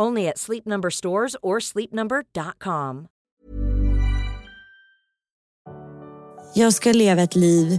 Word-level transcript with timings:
Only 0.00 0.28
at 0.28 0.38
Sleep 0.38 0.66
Number 0.66 0.90
stores 0.90 1.36
or 1.42 1.60
sleepnumber.com. 1.60 3.06
Jag 6.54 6.74
ska 6.74 6.92
leva 6.92 7.22
ett 7.22 7.36
liv 7.36 7.78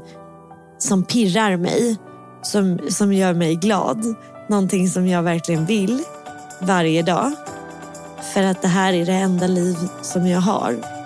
som 0.77 1.03
pirrar 1.03 1.57
mig, 1.57 1.97
som, 2.41 2.79
som 2.89 3.13
gör 3.13 3.33
mig 3.33 3.55
glad. 3.55 4.15
Någonting 4.49 4.89
som 4.89 5.07
jag 5.07 5.23
verkligen 5.23 5.65
vill 5.65 6.03
varje 6.61 7.01
dag. 7.03 7.31
För 8.33 8.43
att 8.43 8.61
det 8.61 8.67
här 8.67 8.93
är 8.93 9.05
det 9.05 9.13
enda 9.13 9.47
liv 9.47 9.75
som 10.01 10.27
jag 10.27 10.41
har. 10.41 10.96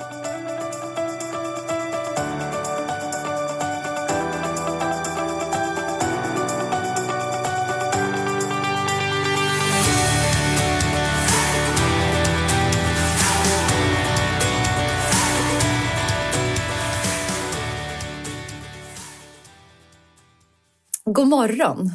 God 21.22 21.28
morgon. 21.28 21.92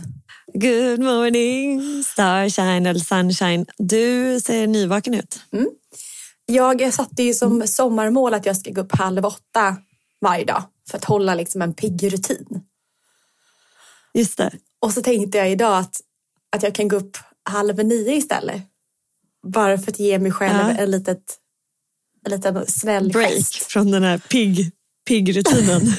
Good 0.55 1.01
morning, 1.01 2.03
starshine 2.05 2.87
eller 2.87 3.01
sunshine. 3.01 3.67
Du 3.79 4.41
ser 4.41 4.67
nyvaken 4.67 5.15
ut. 5.15 5.41
Mm. 5.53 5.69
Jag 6.47 6.95
satte 6.95 7.23
ju 7.23 7.35
som 7.35 7.67
sommarmål 7.67 8.35
att 8.35 8.47
jag 8.47 8.57
ska 8.57 8.71
gå 8.71 8.81
upp 8.81 8.93
halv 8.93 9.25
åtta 9.25 9.77
varje 10.21 10.45
dag 10.45 10.63
för 10.91 10.99
att 10.99 11.05
hålla 11.05 11.35
liksom 11.35 11.63
en 11.63 11.75
pigg 11.75 12.13
rutin. 12.13 12.61
Just 14.15 14.37
det. 14.37 14.53
Och 14.81 14.93
så 14.93 15.03
tänkte 15.03 15.39
jag 15.39 15.51
idag 15.51 15.79
att, 15.79 16.01
att 16.57 16.63
jag 16.63 16.75
kan 16.75 16.89
gå 16.89 16.97
upp 16.97 17.17
halv 17.51 17.85
nio 17.85 18.15
istället. 18.17 18.63
Bara 19.47 19.79
för 19.79 19.93
att 19.93 19.99
ge 19.99 20.19
mig 20.19 20.33
själv 20.33 20.59
Ja. 20.59 20.71
en, 20.71 20.91
litet, 20.91 21.39
en 22.25 22.31
liten 22.33 22.67
snäll 22.67 23.13
Break 23.13 23.47
från 23.47 23.91
den 23.91 24.03
här 24.03 24.19
pigg, 24.19 24.73
pigg-rutinen. 25.09 25.83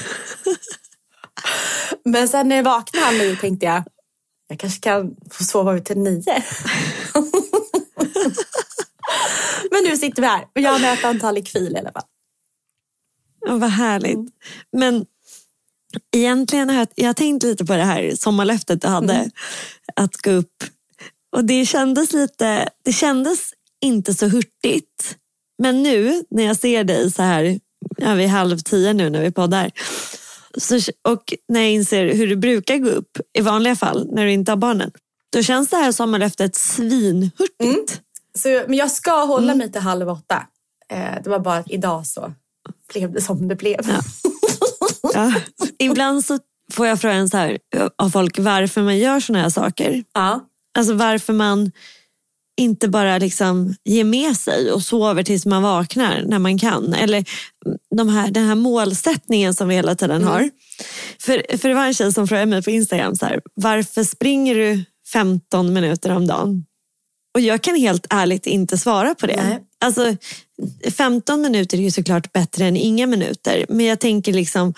Men 2.10 2.28
sen 2.28 2.48
när 2.48 2.56
jag 2.56 2.62
vaknade 2.62 3.18
nio 3.18 3.36
tänkte 3.36 3.66
jag 3.66 3.82
jag 4.48 4.58
kanske 4.58 4.80
kan 4.80 5.16
få 5.30 5.44
sova 5.44 5.76
ut 5.76 5.84
till 5.84 5.98
nio. 5.98 6.22
Men 9.70 9.84
nu 9.84 9.96
sitter 9.96 10.22
vi 10.22 10.28
här 10.28 10.42
och 10.54 10.60
jag 10.60 10.72
har 10.72 10.78
med 10.78 10.94
ett 10.94 11.04
antal 11.04 11.44
fil 11.44 11.72
i 11.76 11.78
alla 11.78 11.92
fall. 11.92 12.02
Ja, 13.40 13.56
vad 13.56 13.70
härligt. 13.70 14.14
Mm. 14.14 14.30
Men 14.72 15.06
egentligen 16.16 16.70
har 16.70 16.76
jag, 16.76 16.88
jag 16.94 17.16
tänkt 17.16 17.42
lite 17.42 17.64
på 17.64 17.72
det 17.72 17.84
här 17.84 18.14
sommarlöftet 18.16 18.82
du 18.82 18.88
hade. 18.88 19.14
Mm. 19.14 19.30
Att 19.94 20.16
gå 20.16 20.30
upp. 20.30 20.64
Och 21.36 21.44
det 21.44 21.66
kändes 21.66 22.12
lite, 22.12 22.68
det 22.84 22.92
kändes 22.92 23.52
inte 23.80 24.14
så 24.14 24.28
hurtigt. 24.28 25.16
Men 25.58 25.82
nu 25.82 26.24
när 26.30 26.44
jag 26.44 26.56
ser 26.56 26.84
dig 26.84 27.10
så 27.12 27.22
här, 27.22 27.60
ja, 27.96 28.14
vi 28.14 28.24
är 28.24 28.28
halv 28.28 28.58
tio 28.58 28.92
nu 28.92 29.10
när 29.10 29.22
vi 29.22 29.32
poddar. 29.32 29.70
Så, 30.56 30.78
och 31.08 31.34
när 31.48 31.60
jag 31.60 31.70
inser 31.70 32.14
hur 32.14 32.26
du 32.26 32.36
brukar 32.36 32.76
gå 32.76 32.90
upp 32.90 33.18
i 33.38 33.40
vanliga 33.40 33.76
fall 33.76 34.08
när 34.12 34.24
du 34.24 34.32
inte 34.32 34.52
har 34.52 34.56
barnen. 34.56 34.90
Då 35.32 35.42
känns 35.42 35.68
det 35.68 35.76
här 35.76 35.92
sommarlöftet 35.92 36.54
svinhurtigt. 36.56 37.62
Mm. 37.62 37.84
Så, 38.38 38.48
men 38.68 38.76
jag 38.78 38.90
ska 38.90 39.24
hålla 39.24 39.44
Mm. 39.52 39.58
mig 39.58 39.72
till 39.72 39.80
halv 39.80 40.08
åtta. 40.08 40.46
Eh, 40.90 41.22
det 41.24 41.30
var 41.30 41.38
bara 41.38 41.58
att 41.58 41.70
idag 41.70 42.06
så 42.06 42.32
blev 42.92 43.12
det 43.12 43.20
som 43.20 43.48
det 43.48 43.54
blev. 43.56 43.80
Ja. 43.88 44.00
Ja. 45.14 45.32
Ibland 45.78 46.24
så 46.24 46.38
får 46.72 46.86
jag 46.86 47.00
frågan 47.00 47.28
så 47.28 47.36
här, 47.36 47.58
av 47.96 48.10
folk 48.10 48.38
varför 48.38 48.82
man 48.82 48.98
gör 48.98 49.20
såna 49.20 49.42
här 49.42 49.50
saker. 49.50 50.04
Ja. 50.14 50.40
Alltså 50.78 50.94
varför 50.94 51.32
man 51.32 51.72
inte 52.58 52.88
bara 52.88 53.18
liksom 53.18 53.74
ger 53.84 54.04
med 54.04 54.36
sig 54.36 54.72
och 54.72 54.82
sover 54.82 55.22
tills 55.22 55.46
man 55.46 55.62
vaknar 55.62 56.22
när 56.26 56.38
man 56.38 56.58
kan. 56.58 56.94
Eller 56.94 57.24
de 57.96 58.08
här, 58.08 58.30
den 58.30 58.46
här 58.46 58.54
målsättningen 58.54 59.54
som 59.54 59.68
vi 59.68 59.74
hela 59.74 59.94
tiden 59.94 60.24
har. 60.24 60.50
För, 61.20 61.58
för 61.58 61.68
det 61.68 61.74
var 61.74 61.86
en 61.86 61.94
tjej 61.94 62.12
som 62.12 62.28
frågade 62.28 62.46
mig 62.46 62.62
på 62.62 62.70
Instagram, 62.70 63.16
så 63.16 63.26
här, 63.26 63.40
varför 63.54 64.04
springer 64.04 64.54
du 64.54 64.84
15 65.12 65.72
minuter 65.72 66.10
om 66.10 66.26
dagen? 66.26 66.64
Och 67.34 67.40
jag 67.40 67.62
kan 67.62 67.74
helt 67.74 68.06
ärligt 68.10 68.46
inte 68.46 68.78
svara 68.78 69.14
på 69.14 69.26
det. 69.26 69.42
Nej. 69.42 69.58
Alltså, 69.80 70.16
15 70.96 71.40
minuter 71.40 71.78
är 71.78 71.82
ju 71.82 71.90
såklart 71.90 72.32
bättre 72.32 72.64
än 72.64 72.76
inga 72.76 73.06
minuter. 73.06 73.66
Men 73.68 73.86
jag 73.86 74.00
tänker 74.00 74.32
liksom, 74.32 74.74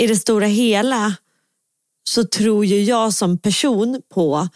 i 0.00 0.06
det 0.06 0.16
stora 0.16 0.46
hela 0.46 1.14
så 2.04 2.24
tror 2.24 2.64
ju 2.64 2.82
jag 2.82 3.14
som 3.14 3.38
person 3.38 4.02
på 4.14 4.48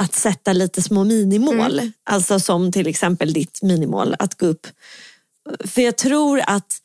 att 0.00 0.14
sätta 0.14 0.52
lite 0.52 0.82
små 0.82 1.04
minimål. 1.04 1.80
Alltså 2.04 2.40
som 2.40 2.72
till 2.72 2.86
exempel 2.86 3.32
ditt 3.32 3.62
minimål, 3.62 4.16
att 4.18 4.34
gå 4.34 4.46
upp. 4.46 4.66
För 5.64 5.82
jag 5.82 5.96
tror 5.96 6.42
att 6.46 6.78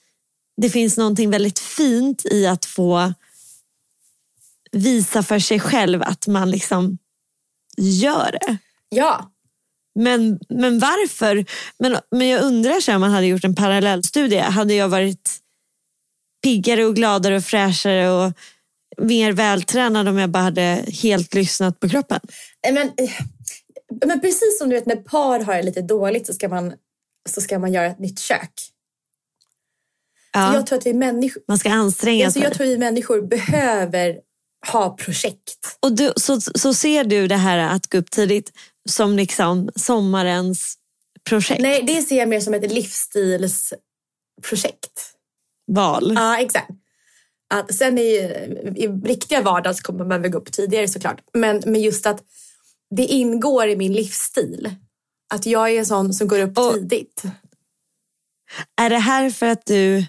det 0.62 0.70
finns 0.70 0.98
någonting 0.98 1.30
väldigt 1.30 1.60
fint 1.60 2.26
i 2.26 2.48
att 2.48 2.66
få 2.66 3.14
visa 4.72 5.24
för 5.24 5.40
sig 5.40 5.60
själv 5.60 6.04
att 6.04 6.28
man 6.28 6.52
liksom 6.52 6.98
gör 7.78 8.32
det. 8.32 8.58
ja. 8.90 9.32
Men, 10.00 10.40
men 10.50 10.80
varför? 10.80 11.46
Men, 11.80 11.98
men 12.12 12.28
jag 12.28 12.44
undrar 12.44 12.80
så 12.80 12.96
om 12.96 13.02
man 13.02 13.12
hade 13.12 13.26
gjort 13.26 13.44
en 13.44 13.56
parallellstudie. 13.56 14.40
Hade 14.40 14.74
jag 14.74 14.90
varit 14.90 15.38
piggare 16.44 16.86
och 16.86 16.96
gladare 16.96 17.38
och 17.38 17.44
fräschare 17.44 18.10
och 18.10 18.34
mer 18.98 19.32
vältränad 19.32 20.08
om 20.08 20.18
jag 20.18 20.30
bara 20.30 20.44
hade 20.44 20.86
helt 21.02 21.34
lyssnat 21.34 21.80
på 21.80 21.90
kroppen? 21.90 22.20
Nej, 22.72 22.74
Men, 22.74 22.88
eh, 22.88 23.12
men 24.06 24.22
precis 24.22 24.58
som 24.58 24.70
du 24.70 24.76
vet 24.76 24.86
när 24.86 24.96
par 24.96 25.40
har 25.40 25.56
det 25.56 25.64
lite 25.64 25.82
dåligt 25.82 26.28
så 26.28 26.34
ska 26.34 26.50
man, 26.50 26.74
så 27.30 27.42
ska 27.42 27.60
man 27.60 27.74
göra 27.74 27.86
ett 27.86 28.00
nytt 28.00 28.20
kök. 28.20 28.52
Ja, 30.34 30.54
Jag 30.54 30.68
tror 30.68 30.80
att 30.80 30.86
vi 30.86 30.94
människor, 30.94 31.42
man 31.48 31.58
ska 31.58 31.70
anstränga 31.70 32.26
alltså 32.26 32.40
sig. 32.40 32.44
jag 32.48 32.54
tror 32.54 32.68
att 32.68 32.74
vi 32.74 32.78
människor 32.78 33.22
behöver 33.22 34.20
ha 34.72 34.96
projekt. 34.96 35.78
Och 35.80 35.92
du, 35.92 36.14
så, 36.16 36.42
så 36.42 36.74
ser 36.74 37.04
du 37.04 37.28
det 37.28 37.36
här 37.36 37.58
att 37.58 37.88
gå 37.88 37.98
upp 37.98 38.12
tidigt 38.12 38.52
som 38.90 39.16
liksom 39.16 39.70
sommarens 39.76 40.78
projekt? 41.30 41.62
Nej, 41.62 41.84
det 41.84 42.02
ser 42.02 42.18
jag 42.18 42.30
mer 42.30 42.40
som 42.40 42.54
ett 42.54 42.72
livsstilsprojekt. 42.72 45.12
Val? 45.72 46.14
Ja, 46.16 46.40
exakt. 46.40 46.70
Att 47.54 47.76
sen 47.76 47.98
i, 47.98 48.16
i 48.76 48.88
riktiga 48.88 49.42
vardagen 49.42 49.76
så 49.76 49.84
kommer 49.84 50.00
man 50.00 50.08
behöva 50.08 50.28
gå 50.28 50.38
upp 50.38 50.52
tidigare 50.52 50.88
såklart. 50.88 51.22
Men, 51.34 51.62
men 51.66 51.82
just 51.82 52.06
att 52.06 52.24
det 52.96 53.06
ingår 53.06 53.68
i 53.68 53.76
min 53.76 53.94
livsstil. 53.94 54.76
Att 55.34 55.46
jag 55.46 55.70
är 55.72 55.80
en 55.80 55.86
sån 55.86 56.14
som 56.14 56.28
går 56.28 56.40
upp 56.40 56.58
Och- 56.58 56.74
tidigt. 56.74 57.24
Är 58.82 58.90
det 58.90 58.98
här 58.98 59.30
för 59.30 59.46
att 59.46 59.66
du 59.66 60.06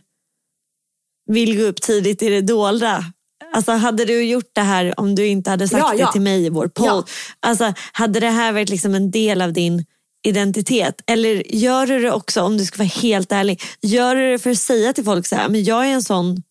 vill 1.26 1.56
gå 1.58 1.62
upp 1.64 1.82
tidigt 1.82 2.22
i 2.22 2.28
det 2.28 2.40
dolda? 2.40 3.04
Alltså 3.52 3.72
hade 3.72 4.04
du 4.04 4.24
gjort 4.24 4.50
det 4.52 4.60
här 4.60 5.00
om 5.00 5.14
du 5.14 5.26
inte 5.26 5.50
hade 5.50 5.68
sagt 5.68 5.80
Ja, 5.80 5.94
ja. 5.94 6.06
det 6.06 6.12
till 6.12 6.20
mig 6.20 6.46
i 6.46 6.48
vår 6.48 6.68
podd? 6.68 6.86
Ja. 6.86 7.04
Alltså, 7.40 7.72
hade 7.92 8.20
det 8.20 8.30
här 8.30 8.52
varit 8.52 8.68
liksom 8.68 8.94
en 8.94 9.10
del 9.10 9.42
av 9.42 9.52
din 9.52 9.84
identitet? 10.26 11.00
Eller 11.06 11.54
gör 11.54 11.86
du 11.86 11.98
det 11.98 12.12
också, 12.12 12.42
om 12.42 12.58
du 12.58 12.64
ska 12.64 12.78
vara 12.78 12.88
helt 12.88 13.32
ärlig, 13.32 13.62
gör 13.80 14.14
du 14.14 14.30
det 14.32 14.38
för 14.38 14.50
att 14.50 14.58
säga 14.58 14.92
till 14.92 15.04
folk 15.04 15.26
så 15.26 15.36
här, 15.36 15.48
men 15.48 15.64
jag 15.64 15.86
är 15.86 15.90
en 15.90 16.02
sån 16.02 16.42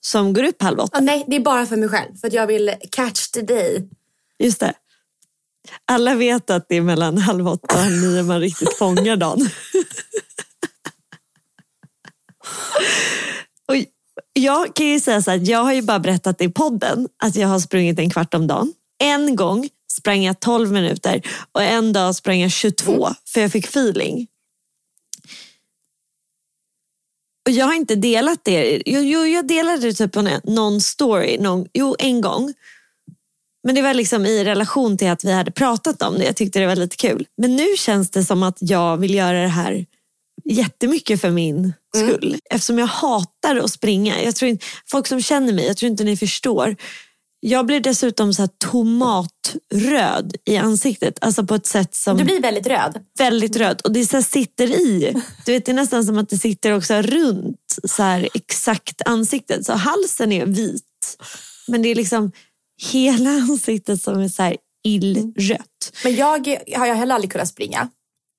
som 0.00 0.32
går 0.32 0.42
upp 0.44 0.62
halv 0.62 0.78
åtta? 0.80 1.00
Nej, 1.00 1.24
det 1.28 1.36
är 1.36 1.40
bara 1.40 1.66
för 1.66 1.76
mig 1.76 1.88
själv. 1.88 2.16
För 2.16 2.28
att 2.28 2.34
jag 2.34 2.46
vill 2.46 2.74
catch 2.90 3.28
the 3.28 3.42
day. 3.42 3.88
Just 4.38 4.60
det. 4.60 4.74
Alla 5.84 6.14
vet 6.14 6.50
att 6.50 6.66
det 6.68 6.76
är 6.76 6.80
mellan 6.80 7.18
halv 7.18 7.48
åtta 7.48 7.74
och 7.74 7.80
halv 7.80 7.92
nio 7.92 8.22
man 8.22 8.40
riktigt 8.40 8.74
fångar 8.74 9.16
dagen. 9.16 9.50
och 13.68 13.76
jag 14.32 14.74
kan 14.74 14.86
ju 14.86 15.00
säga 15.00 15.22
så 15.22 15.30
här, 15.30 15.40
jag 15.44 15.64
har 15.64 15.72
ju 15.72 15.82
bara 15.82 15.98
berättat 15.98 16.40
i 16.40 16.48
podden 16.48 17.08
att 17.22 17.36
jag 17.36 17.48
har 17.48 17.60
sprungit 17.60 17.98
en 17.98 18.10
kvart 18.10 18.34
om 18.34 18.46
dagen. 18.46 18.72
En 18.98 19.36
gång 19.36 19.68
sprang 19.92 20.22
jag 20.22 20.40
12 20.40 20.72
minuter 20.72 21.22
och 21.52 21.62
en 21.62 21.92
dag 21.92 22.14
sprang 22.14 22.40
jag 22.40 22.50
22 22.50 23.08
för 23.26 23.40
jag 23.40 23.52
fick 23.52 23.64
feeling. 23.64 24.26
Och 27.48 27.52
jag 27.52 27.66
har 27.66 27.74
inte 27.74 27.94
delat 27.94 28.44
det. 28.44 28.82
Jo, 28.86 29.00
jo 29.00 29.26
jag 29.26 29.48
delade 29.48 29.78
det 29.78 29.92
typ 29.92 30.12
på 30.12 30.28
någon 30.44 30.80
story. 30.80 31.38
Någon, 31.38 31.66
jo, 31.72 31.96
en 31.98 32.20
gång. 32.20 32.54
Men 33.64 33.74
det 33.74 33.82
var 33.82 33.94
liksom 33.94 34.26
i 34.26 34.44
relation 34.44 34.96
till 34.96 35.08
att 35.08 35.24
vi 35.24 35.32
hade 35.32 35.50
pratat 35.50 36.02
om 36.02 36.18
det. 36.18 36.24
Jag 36.24 36.36
tyckte 36.36 36.60
det 36.60 36.66
var 36.66 36.76
lite 36.76 36.96
kul. 36.96 37.26
Men 37.36 37.56
nu 37.56 37.66
känns 37.76 38.10
det 38.10 38.24
som 38.24 38.42
att 38.42 38.56
jag 38.60 38.96
vill 38.96 39.14
göra 39.14 39.42
det 39.42 39.48
här 39.48 39.86
jättemycket 40.44 41.20
för 41.20 41.30
min 41.30 41.72
skull. 41.96 42.28
Mm. 42.28 42.40
Eftersom 42.50 42.78
jag 42.78 42.86
hatar 42.86 43.56
att 43.56 43.70
springa. 43.70 44.22
Jag 44.22 44.36
tror 44.36 44.48
inte, 44.48 44.64
folk 44.90 45.06
som 45.06 45.22
känner 45.22 45.52
mig, 45.52 45.66
jag 45.66 45.76
tror 45.76 45.90
inte 45.90 46.04
ni 46.04 46.16
förstår. 46.16 46.76
Jag 47.40 47.66
blir 47.66 47.80
dessutom 47.80 48.34
så 48.34 48.48
tomatröd 48.58 50.36
i 50.44 50.56
ansiktet. 50.56 51.18
Alltså 51.20 51.44
på 51.44 51.54
ett 51.54 51.66
sätt 51.66 51.94
som... 51.94 52.16
Du 52.16 52.24
blir 52.24 52.40
väldigt 52.40 52.66
röd. 52.66 52.98
Väldigt 53.18 53.56
röd. 53.56 53.80
Och 53.84 53.92
det 53.92 54.06
så 54.06 54.22
sitter 54.22 54.66
i. 54.66 55.14
Du 55.46 55.52
vet, 55.52 55.66
det 55.66 55.72
är 55.72 55.74
nästan 55.74 56.04
som 56.04 56.18
att 56.18 56.28
det 56.28 56.38
sitter 56.38 56.72
också 56.76 57.02
runt 57.02 57.78
så 57.84 58.02
här, 58.02 58.28
exakt 58.34 59.02
ansiktet. 59.04 59.66
Så 59.66 59.72
halsen 59.72 60.32
är 60.32 60.46
vit. 60.46 61.16
Men 61.68 61.82
det 61.82 61.88
är 61.88 61.94
liksom 61.94 62.32
hela 62.92 63.30
ansiktet 63.50 64.02
som 64.02 64.18
är 64.18 64.28
så 64.28 64.42
här 64.42 64.56
illrött. 64.84 65.92
Men 66.04 66.16
jag 66.16 66.48
har 66.76 66.86
jag 66.86 66.94
heller 66.94 67.14
aldrig 67.14 67.32
kunnat 67.32 67.48
springa. 67.48 67.88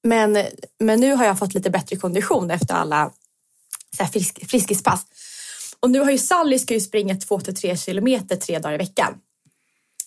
Men, 0.04 0.38
men 0.80 1.00
nu 1.00 1.14
har 1.14 1.26
jag 1.26 1.40
fått 1.40 1.54
lite 1.54 1.70
bättre 1.70 1.96
kondition 1.96 2.52
efter 2.52 2.74
alla 2.74 3.12
så 3.98 4.04
här 4.04 4.12
frisk, 4.12 4.50
friskispass. 4.50 5.06
Och 5.80 5.92
nu 5.92 6.00
har 6.00 6.12
ju 6.12 6.18
Sally 6.18 6.60
ska 6.60 6.74
ju 6.74 6.80
springa 6.80 7.14
2-3 7.14 7.76
kilometer 7.76 8.36
tre 8.36 8.60
dagar 8.60 8.76
i 8.76 8.78
veckan 8.78 9.14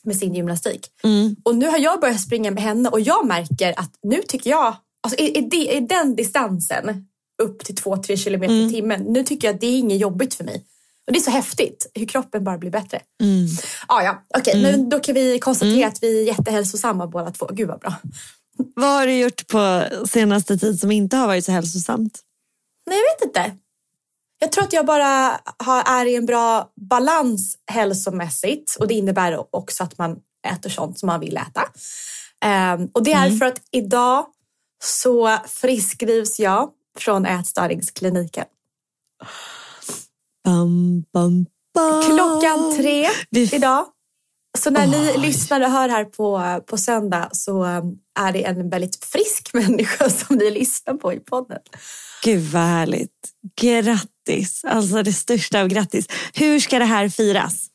med 0.02 0.16
sin 0.16 0.34
gymnastik. 0.34 0.90
Mm. 1.04 1.36
Och 1.42 1.56
nu 1.56 1.66
har 1.66 1.78
jag 1.78 2.00
börjat 2.00 2.20
springa 2.20 2.50
med 2.50 2.62
henne 2.62 2.88
och 2.88 3.00
jag 3.00 3.26
märker 3.26 3.80
att 3.80 3.98
nu 4.02 4.22
tycker 4.28 4.50
jag, 4.50 4.76
alltså 5.02 5.20
är, 5.20 5.42
det, 5.42 5.76
är 5.76 5.80
den 5.80 6.16
distansen 6.16 7.06
upp 7.42 7.64
till 7.64 7.74
2-3 7.74 8.16
kilometer 8.16 8.54
mm. 8.54 8.68
i 8.68 8.72
timmen, 8.72 9.00
nu 9.00 9.24
tycker 9.24 9.48
jag 9.48 9.54
att 9.54 9.60
det 9.60 9.66
är 9.66 9.78
inget 9.78 10.00
jobbigt 10.00 10.34
för 10.34 10.44
mig. 10.44 10.64
Och 11.06 11.12
det 11.12 11.18
är 11.18 11.22
så 11.22 11.30
häftigt 11.30 11.90
hur 11.94 12.06
kroppen 12.06 12.44
bara 12.44 12.58
blir 12.58 12.70
bättre. 12.70 13.00
Mm. 13.22 13.46
Ah, 13.86 14.02
ja, 14.02 14.22
okej, 14.38 14.60
okay, 14.60 14.74
mm. 14.74 14.88
då 14.88 15.00
kan 15.00 15.14
vi 15.14 15.38
konstatera 15.38 15.76
mm. 15.76 15.88
att 15.88 16.02
vi 16.02 16.22
är 16.22 16.26
jättehälsosamma 16.26 17.06
båda 17.06 17.30
två. 17.30 17.48
Gud 17.52 17.68
vad 17.68 17.80
bra. 17.80 17.94
Vad 18.74 18.90
har 18.90 19.06
du 19.06 19.18
gjort 19.18 19.46
på 19.46 19.84
senaste 20.08 20.58
tid 20.58 20.80
som 20.80 20.90
inte 20.90 21.16
har 21.16 21.26
varit 21.26 21.44
så 21.44 21.52
hälsosamt? 21.52 22.20
Nej, 22.86 22.98
jag 22.98 23.14
vet 23.14 23.36
inte. 23.36 23.58
Jag 24.38 24.52
tror 24.52 24.64
att 24.64 24.72
jag 24.72 24.86
bara 24.86 25.40
har, 25.58 25.82
är 25.82 26.06
i 26.06 26.16
en 26.16 26.26
bra 26.26 26.72
balans 26.76 27.58
hälsomässigt 27.66 28.76
och 28.76 28.88
det 28.88 28.94
innebär 28.94 29.56
också 29.56 29.84
att 29.84 29.98
man 29.98 30.16
äter 30.48 30.70
sånt 30.70 30.98
som 30.98 31.06
man 31.06 31.20
vill 31.20 31.36
äta. 31.36 31.62
Um, 32.74 32.90
och 32.92 33.02
det 33.02 33.12
är 33.12 33.26
mm. 33.26 33.38
för 33.38 33.46
att 33.46 33.60
idag 33.70 34.26
så 34.84 35.38
friskskrivs 35.46 36.40
jag 36.40 36.70
från 36.98 37.26
ätstörningskliniken. 37.26 38.44
Bam, 40.44 41.04
bam, 41.12 41.46
bam. 41.74 42.02
Klockan 42.02 42.76
tre 42.76 43.08
idag. 43.32 43.86
Så 44.58 44.70
när 44.70 44.86
ni 44.86 45.18
lyssnar 45.18 45.60
och 45.60 45.70
hör 45.70 45.88
här 45.88 46.04
på, 46.04 46.60
på 46.66 46.78
söndag 46.78 47.28
så 47.32 47.64
um, 47.64 47.98
är 48.20 48.32
det 48.32 48.44
en 48.44 48.70
väldigt 48.70 49.04
frisk 49.04 49.50
människa 49.54 50.10
som 50.10 50.36
ni 50.36 50.50
lyssnar 50.50 50.94
på 50.94 51.12
i 51.12 51.20
podden. 51.20 51.58
Gud 52.24 52.42
vad 52.42 52.62
härligt. 52.62 53.10
Grattis! 53.60 54.64
Alltså 54.64 55.02
det 55.02 55.12
största 55.12 55.60
av 55.60 55.68
grattis. 55.68 56.06
Hur 56.34 56.60
ska 56.60 56.78
det 56.78 56.84
här 56.84 57.08
firas? 57.08 57.66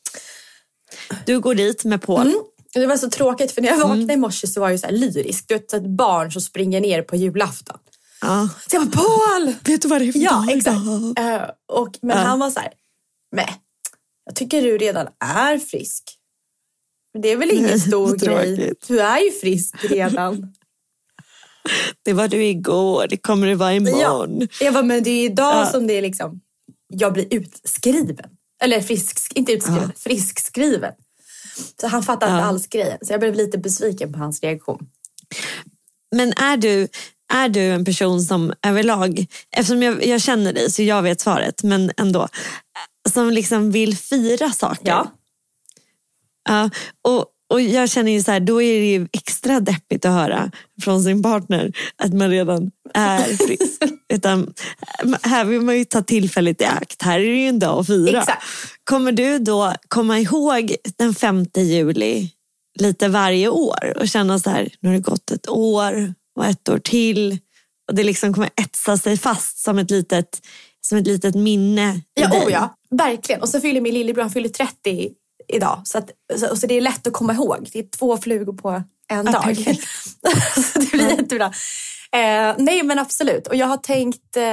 Du 1.25 1.39
går 1.39 1.55
dit 1.55 1.83
med 1.83 2.01
Paul. 2.01 2.27
Mm. 2.27 2.43
Det 2.73 2.85
var 2.85 2.97
så 2.97 3.09
tråkigt 3.09 3.51
för 3.51 3.61
när 3.61 3.69
jag 3.69 3.77
vaknade 3.77 4.01
mm. 4.01 4.11
i 4.11 4.17
morse 4.17 4.47
så 4.47 4.61
var 4.61 4.69
jag 4.69 4.79
så 4.79 4.87
lyrisk. 4.89 5.45
Du 5.47 5.53
vet 5.53 5.73
ett 5.73 5.87
barn 5.87 6.31
som 6.31 6.41
springer 6.41 6.81
ner 6.81 7.01
på 7.01 7.15
julafton. 7.15 7.77
Ja. 8.21 8.49
Så 8.69 8.75
jag 8.75 8.87
bara, 8.87 9.03
Paul! 9.03 9.55
Vet 9.63 9.81
du 9.81 9.87
vad 9.87 10.01
det 10.01 10.07
är 10.07 10.11
för 10.11 10.19
Ja, 10.19 10.31
dag 10.31 10.57
exakt. 10.57 10.77
Uh, 11.19 11.49
och, 11.79 11.97
men 12.01 12.17
ja. 12.17 12.23
han 12.23 12.39
var 12.39 12.51
så 12.51 12.59
här, 12.59 12.73
nej, 13.31 13.61
jag 14.25 14.35
tycker 14.35 14.61
du 14.61 14.77
redan 14.77 15.07
är 15.19 15.57
frisk. 15.57 16.03
Det 17.21 17.27
är 17.31 17.37
väl 17.37 17.51
ingen 17.51 17.79
stor 17.87 18.15
grej. 18.15 18.73
Du 18.87 18.99
är 18.99 19.19
ju 19.19 19.31
frisk 19.31 19.75
redan. 19.81 20.53
Det 22.03 22.13
var 22.13 22.27
du 22.27 22.45
igår, 22.45 23.07
det 23.09 23.17
kommer 23.17 23.47
du 23.47 23.55
vara 23.55 23.73
imorgon. 23.73 24.39
Ja. 24.41 24.47
Jag 24.61 24.73
bara, 24.73 24.83
men 24.83 25.03
det 25.03 25.09
är 25.09 25.25
idag 25.25 25.55
ja. 25.55 25.65
som 25.65 25.87
det 25.87 25.93
är 25.93 26.01
liksom, 26.01 26.41
jag 26.87 27.13
blir 27.13 27.33
utskriven. 27.33 28.29
Eller 28.61 28.81
frisk, 28.81 29.31
inte 29.35 29.51
utskriven, 29.51 29.91
ja. 29.95 29.99
friskskriven. 29.99 30.93
Så 31.81 31.87
han 31.87 32.03
fattar 32.03 32.27
inte 32.27 32.45
alls 32.45 32.67
grejen. 32.67 32.97
Så 33.01 33.13
jag 33.13 33.19
blev 33.19 33.35
lite 33.35 33.57
besviken 33.57 34.13
på 34.13 34.19
hans 34.19 34.43
reaktion. 34.43 34.89
Men 36.15 36.33
är 36.33 36.57
du, 36.57 36.87
är 37.33 37.49
du 37.49 37.61
en 37.61 37.85
person 37.85 38.21
som 38.21 38.53
överlag, 38.67 39.25
eftersom 39.51 39.83
jag, 39.83 40.05
jag 40.05 40.21
känner 40.21 40.53
dig 40.53 40.71
så 40.71 40.83
jag 40.83 41.01
vet 41.01 41.21
svaret, 41.21 41.63
men 41.63 41.91
ändå, 41.97 42.27
som 43.09 43.29
liksom 43.29 43.71
vill 43.71 43.97
fira 43.97 44.51
saker? 44.51 44.87
Ja. 44.87 45.11
Ja, 46.49 46.69
och, 47.01 47.25
och 47.49 47.61
jag 47.61 47.89
känner 47.89 48.11
ju 48.11 48.23
så 48.23 48.31
här, 48.31 48.39
då 48.39 48.61
är 48.61 48.79
det 48.79 48.91
ju 48.91 49.07
extra 49.13 49.59
deppigt 49.59 50.05
att 50.05 50.11
höra 50.11 50.51
från 50.81 51.03
sin 51.03 51.23
partner 51.23 51.71
att 51.97 52.13
man 52.13 52.29
redan 52.29 52.71
är 52.93 53.23
frisk. 53.47 53.81
Utan 54.13 54.53
här 55.21 55.45
vill 55.45 55.61
man 55.61 55.77
ju 55.77 55.85
ta 55.85 56.01
tillfället 56.01 56.61
i 56.61 56.65
akt. 56.65 57.01
Här 57.01 57.19
är 57.19 57.25
det 57.25 57.37
ju 57.37 57.47
en 57.47 57.59
dag 57.59 57.79
att 57.79 57.87
fira. 57.87 58.19
Exakt. 58.19 58.43
Kommer 58.83 59.11
du 59.11 59.39
då 59.39 59.73
komma 59.87 60.19
ihåg 60.19 60.75
den 60.97 61.15
5 61.15 61.45
juli 61.55 62.31
lite 62.79 63.07
varje 63.07 63.49
år 63.49 63.97
och 63.99 64.07
känna 64.07 64.39
så 64.39 64.49
här, 64.49 64.69
nu 64.79 64.89
har 64.89 64.95
det 64.95 65.01
gått 65.01 65.31
ett 65.31 65.49
år 65.49 66.13
och 66.37 66.45
ett 66.45 66.69
år 66.69 66.79
till. 66.79 67.37
Och 67.87 67.95
det 67.95 68.03
liksom 68.03 68.33
kommer 68.33 68.49
etsa 68.55 68.97
sig 68.97 69.17
fast 69.17 69.57
som 69.57 69.77
ett 69.77 69.91
litet, 69.91 70.41
som 70.81 70.97
ett 70.97 71.07
litet 71.07 71.35
minne 71.35 72.01
ja, 72.13 72.45
oh 72.45 72.51
ja, 72.51 72.75
verkligen. 72.89 73.41
Och 73.41 73.49
så 73.49 73.61
fyller 73.61 73.81
min 73.81 73.93
lillebror, 73.93 74.21
han 74.21 74.31
fyller 74.31 74.49
30 74.49 75.09
idag. 75.47 75.81
Så, 75.83 75.97
att, 75.97 76.11
så, 76.35 76.55
så, 76.55 76.67
det 76.67 76.75
är 76.75 76.81
lätt 76.81 77.07
att 77.07 77.13
komma 77.13 77.33
ihåg. 77.33 77.69
Det 77.73 77.79
är 77.79 77.83
två 77.97 78.17
flugor 78.17 78.53
på 78.53 78.83
en 79.07 79.25
dag. 79.25 79.55
det 80.73 80.91
blir 80.91 81.09
jättebra. 81.09 81.53
Eh, 82.11 82.55
nej 82.57 82.83
men 82.83 82.99
absolut. 82.99 83.47
Och 83.47 83.55
jag 83.55 83.67
har 83.67 83.77
tänkt... 83.77 84.37
Eh, 84.37 84.43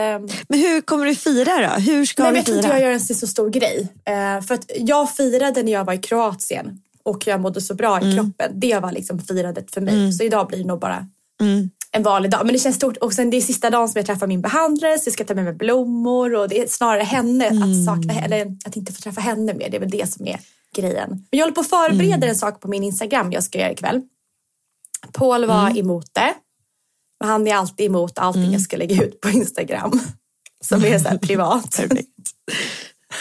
men 0.49 0.59
hur 0.59 0.80
kommer 0.80 1.06
du 1.06 1.14
fira 1.14 1.68
då? 1.68 1.80
Hur 1.82 2.06
ska 2.06 2.23
nej, 2.23 2.32
du 2.32 2.38
jag 2.38 2.47
fira? 2.47 2.54
Jag 2.56 2.62
tror 2.62 2.64
inte 2.64 2.68
jag 2.68 2.80
gör 2.80 2.92
en 2.92 3.00
så 3.00 3.26
stor 3.26 3.50
grej. 3.50 3.88
Eh, 4.04 4.47
för 4.47 4.54
att 4.54 4.70
jag 4.76 5.16
firade 5.16 5.62
när 5.62 5.73
jag 5.73 5.85
var 5.85 5.92
i 5.92 5.99
Kroatien 5.99 6.80
och 7.02 7.26
jag 7.26 7.40
mådde 7.40 7.61
så 7.61 7.75
bra 7.75 8.00
i 8.00 8.04
mm. 8.04 8.16
kroppen. 8.16 8.61
Det 8.61 8.78
var 8.78 8.92
liksom 8.92 9.18
firandet 9.18 9.75
för 9.75 9.80
mig. 9.80 9.94
Mm. 9.94 10.12
Så 10.12 10.25
idag 10.25 10.49
blir 10.49 10.59
det 10.59 10.64
nog 10.64 10.80
bara 10.80 11.06
mm. 11.41 11.71
en 11.93 12.03
vanlig 12.03 12.31
dag. 12.31 12.41
Men 12.45 12.53
det 12.53 12.59
känns 12.59 12.76
stort. 12.76 12.97
Och 12.97 13.12
sen 13.12 13.31
det 13.31 13.37
är 13.37 13.41
sista 13.41 13.71
dagen 13.71 13.88
som 13.88 13.99
jag 13.99 14.07
träffar 14.07 14.26
min 14.26 14.41
behandlare 14.41 14.99
så 14.99 15.09
jag 15.09 15.14
ska 15.14 15.25
ta 15.25 15.35
med 15.35 15.45
mig 15.45 15.53
blommor 15.55 16.35
och 16.35 16.49
det 16.49 16.61
är 16.61 16.67
snarare 16.67 17.03
henne 17.03 17.47
att 17.47 17.53
mm. 17.53 17.85
sakna, 17.85 18.14
eller 18.14 18.57
att 18.64 18.76
inte 18.76 18.93
få 18.93 19.00
träffa 19.00 19.21
henne 19.21 19.55
mer. 19.55 19.71
Det 19.71 19.76
är 19.76 19.81
väl 19.81 19.91
det 19.91 20.12
som 20.12 20.26
är 20.26 20.41
grejen. 20.76 21.11
Men 21.11 21.38
jag 21.38 21.41
håller 21.41 21.55
på 21.55 21.61
att 21.61 21.69
förbereda 21.69 22.14
mm. 22.14 22.29
en 22.29 22.37
sak 22.37 22.61
på 22.61 22.69
min 22.69 22.85
Instagram 22.85 23.33
jag 23.33 23.45
ska 23.45 23.59
göra 23.59 23.73
ikväll. 23.73 24.03
Paul 25.12 25.45
var 25.45 25.67
mm. 25.67 25.76
emot 25.76 26.07
det. 26.12 26.35
Men 27.21 27.29
han 27.29 27.47
är 27.47 27.55
alltid 27.55 27.87
emot 27.87 28.19
allting 28.19 28.43
mm. 28.43 28.53
jag 28.53 28.62
ska 28.62 28.76
lägga 28.76 29.05
ut 29.05 29.21
på 29.21 29.29
Instagram. 29.29 30.00
Som 30.64 30.85
är 30.85 30.99
så 30.99 31.19
privat. 31.19 31.81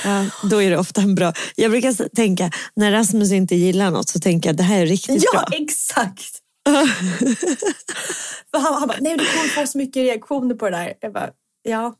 Ja, 0.03 0.25
då 0.43 0.61
är 0.61 0.69
det 0.69 0.77
ofta 0.77 1.01
en 1.01 1.15
bra... 1.15 1.33
Jag 1.55 1.71
brukar 1.71 2.15
tänka, 2.15 2.51
när 2.75 2.91
Rasmus 2.91 3.31
inte 3.31 3.55
gillar 3.55 3.91
något 3.91 4.09
så 4.09 4.19
tänker 4.19 4.49
jag 4.49 4.57
det 4.57 4.63
här 4.63 4.81
är 4.81 4.85
riktigt 4.85 5.23
ja, 5.23 5.31
bra. 5.31 5.45
Ja, 5.51 5.63
exakt. 5.63 6.42
För 8.51 8.59
han, 8.59 8.73
han 8.73 8.87
bara, 8.87 8.97
nej 9.01 9.17
du 9.17 9.25
kommer 9.25 9.47
få 9.47 9.67
så 9.67 9.77
mycket 9.77 9.95
reaktioner 9.95 10.55
på 10.55 10.69
det 10.69 10.77
där. 10.77 10.93
Jag 10.99 11.13
bara, 11.13 11.29
ja. 11.63 11.95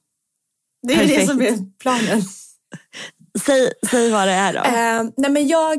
Det 0.88 0.93
är 0.93 0.98
Perfekt. 0.98 1.20
det 1.20 1.27
som 1.27 1.41
är 1.41 1.77
planen. 1.79 2.22
Säg, 3.46 3.74
säg 3.91 4.12
vad 4.12 4.27
det 4.27 4.34
är 4.34 4.53
då. 4.53 4.60
Eh, 4.60 5.12
nej 5.17 5.32
men 5.32 5.48
jag 5.48 5.77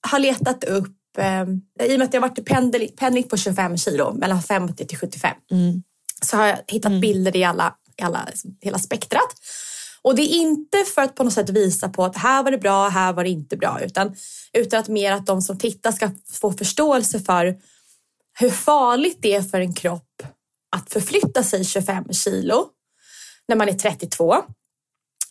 har 0.00 0.18
letat 0.18 0.64
upp, 0.64 1.18
eh, 1.18 1.42
i 1.88 1.94
och 1.94 1.98
med 1.98 2.02
att 2.02 2.14
jag 2.14 2.20
har 2.20 2.28
varit 2.28 2.44
pendling, 2.44 2.88
pendling 2.96 3.24
på 3.24 3.36
25 3.36 3.76
kilo, 3.76 4.12
mellan 4.14 4.42
50 4.42 4.86
till 4.86 4.98
75, 4.98 5.36
mm. 5.50 5.82
så 6.22 6.36
har 6.36 6.46
jag 6.46 6.58
hittat 6.68 6.90
mm. 6.90 7.00
bilder 7.00 7.36
i 7.36 7.44
alla, 7.44 7.74
i 7.96 8.02
alla, 8.02 8.28
hela 8.60 8.78
spektrat. 8.78 9.34
Och 10.02 10.14
det 10.14 10.22
är 10.22 10.36
inte 10.36 10.84
för 10.94 11.02
att 11.02 11.14
på 11.14 11.24
något 11.24 11.32
sätt 11.32 11.50
visa 11.50 11.88
på 11.88 12.04
att 12.04 12.16
här 12.16 12.42
var 12.42 12.50
det 12.50 12.58
bra, 12.58 12.88
här 12.88 13.12
var 13.12 13.24
det 13.24 13.30
inte 13.30 13.56
bra, 13.56 13.80
utan, 13.82 14.16
utan 14.52 14.80
att 14.80 14.88
mer 14.88 15.12
att 15.12 15.26
de 15.26 15.42
som 15.42 15.58
tittar 15.58 15.92
ska 15.92 16.10
få 16.32 16.52
förståelse 16.52 17.20
för 17.20 17.56
hur 18.38 18.50
farligt 18.50 19.18
det 19.20 19.34
är 19.34 19.42
för 19.42 19.60
en 19.60 19.74
kropp 19.74 20.22
att 20.76 20.92
förflytta 20.92 21.42
sig 21.42 21.64
25 21.64 22.12
kilo 22.12 22.66
när 23.48 23.56
man 23.56 23.68
är 23.68 23.72
32 23.72 24.36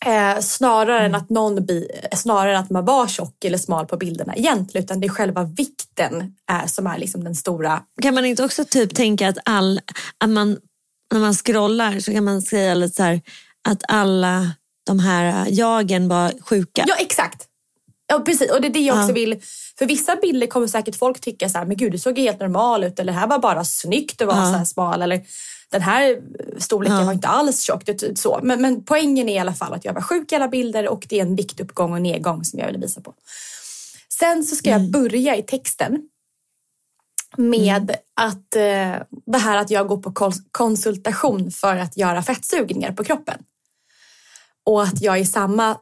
Eh, 0.06 0.40
snarare 0.40 1.06
än 1.06 1.14
att 1.14 1.30
någon 1.30 1.66
bi, 1.66 1.88
snarare 2.16 2.54
än 2.56 2.60
att 2.62 2.70
man 2.70 2.84
var 2.84 3.06
tjock 3.06 3.44
eller 3.44 3.58
smal 3.58 3.86
på 3.86 3.96
bilderna 3.96 4.36
egentligen. 4.36 4.84
Utan 4.84 5.00
det 5.00 5.06
är 5.06 5.08
själva 5.08 5.44
vikten 5.44 6.34
är, 6.50 6.66
som 6.66 6.86
är 6.86 6.98
liksom 6.98 7.24
den 7.24 7.34
stora. 7.34 7.82
Kan 8.02 8.14
man 8.14 8.24
inte 8.24 8.44
också 8.44 8.64
typ 8.64 8.94
tänka 8.94 9.28
att, 9.28 9.38
all, 9.44 9.80
att 10.18 10.30
man, 10.30 10.58
när 11.12 11.20
man 11.20 11.34
scrollar 11.34 12.00
så 12.00 12.12
kan 12.12 12.24
man 12.24 12.42
säga 12.42 12.74
lite 12.74 12.94
så 12.94 13.02
här, 13.02 13.20
att 13.68 13.82
alla 13.88 14.50
de 14.86 14.98
här 14.98 15.46
jagen 15.50 16.08
var 16.08 16.32
sjuka? 16.42 16.84
Ja 16.88 16.94
exakt. 16.98 17.46
Ja 18.06 18.20
precis 18.20 18.50
och 18.50 18.60
det 18.60 18.68
är 18.68 18.72
det 18.72 18.80
jag 18.80 18.96
också 18.96 19.08
Ja. 19.08 19.14
vill. 19.14 19.42
För 19.78 19.86
vissa 19.86 20.16
bilder 20.16 20.46
kommer 20.46 20.66
säkert 20.66 20.96
folk 20.96 21.20
tycka 21.20 21.48
så 21.48 21.58
här, 21.58 21.66
men 21.66 21.76
gud 21.76 21.92
du 21.92 21.98
såg 21.98 22.18
helt 22.18 22.40
normal 22.40 22.84
ut 22.84 22.98
eller 22.98 23.12
det 23.12 23.18
här 23.18 23.26
var 23.26 23.38
bara 23.38 23.64
snyggt 23.64 24.22
att 24.22 24.28
vara 24.28 24.36
Ja. 24.38 24.44
så 24.52 24.58
här 24.58 24.64
smal 24.64 25.02
eller 25.02 25.22
den 25.70 25.82
här 25.82 26.20
storleken 26.58 26.96
Ja. 26.98 27.04
var 27.04 27.12
inte 27.12 27.28
alls 27.28 27.62
tjock. 27.62 27.82
Så. 28.14 28.40
Men, 28.42 28.62
men 28.62 28.84
poängen 28.84 29.28
är 29.28 29.34
i 29.34 29.38
alla 29.38 29.54
fall 29.54 29.72
att 29.74 29.84
jag 29.84 29.92
var 29.92 30.00
sjuk 30.00 30.32
i 30.32 30.34
alla 30.34 30.48
bilder 30.48 30.88
och 30.88 31.06
det 31.08 31.18
är 31.18 31.22
en 31.22 31.36
viktuppgång 31.36 31.92
och 31.92 32.02
nedgång 32.02 32.44
som 32.44 32.58
jag 32.58 32.66
vill 32.66 32.80
visa 32.80 33.00
på. 33.00 33.14
Sen 34.18 34.44
så 34.44 34.56
ska 34.56 34.70
jag 34.70 34.90
börja 34.90 35.36
i 35.36 35.42
texten 35.42 36.08
med 37.36 37.96
att 38.14 38.56
eh, 38.56 38.96
det 39.26 39.38
här 39.38 39.56
att 39.56 39.70
jag 39.70 39.88
går 39.88 39.96
på 39.96 40.10
kons- 40.10 40.44
konsultation 40.50 41.50
för 41.50 41.76
att 41.76 41.96
göra 41.96 42.22
fettsugningar 42.22 42.92
på 42.92 43.04
kroppen. 43.04 43.38
Och 44.66 44.82
att 44.82 45.02
jag 45.02 45.20
i 45.20 45.24
samma 45.24 45.76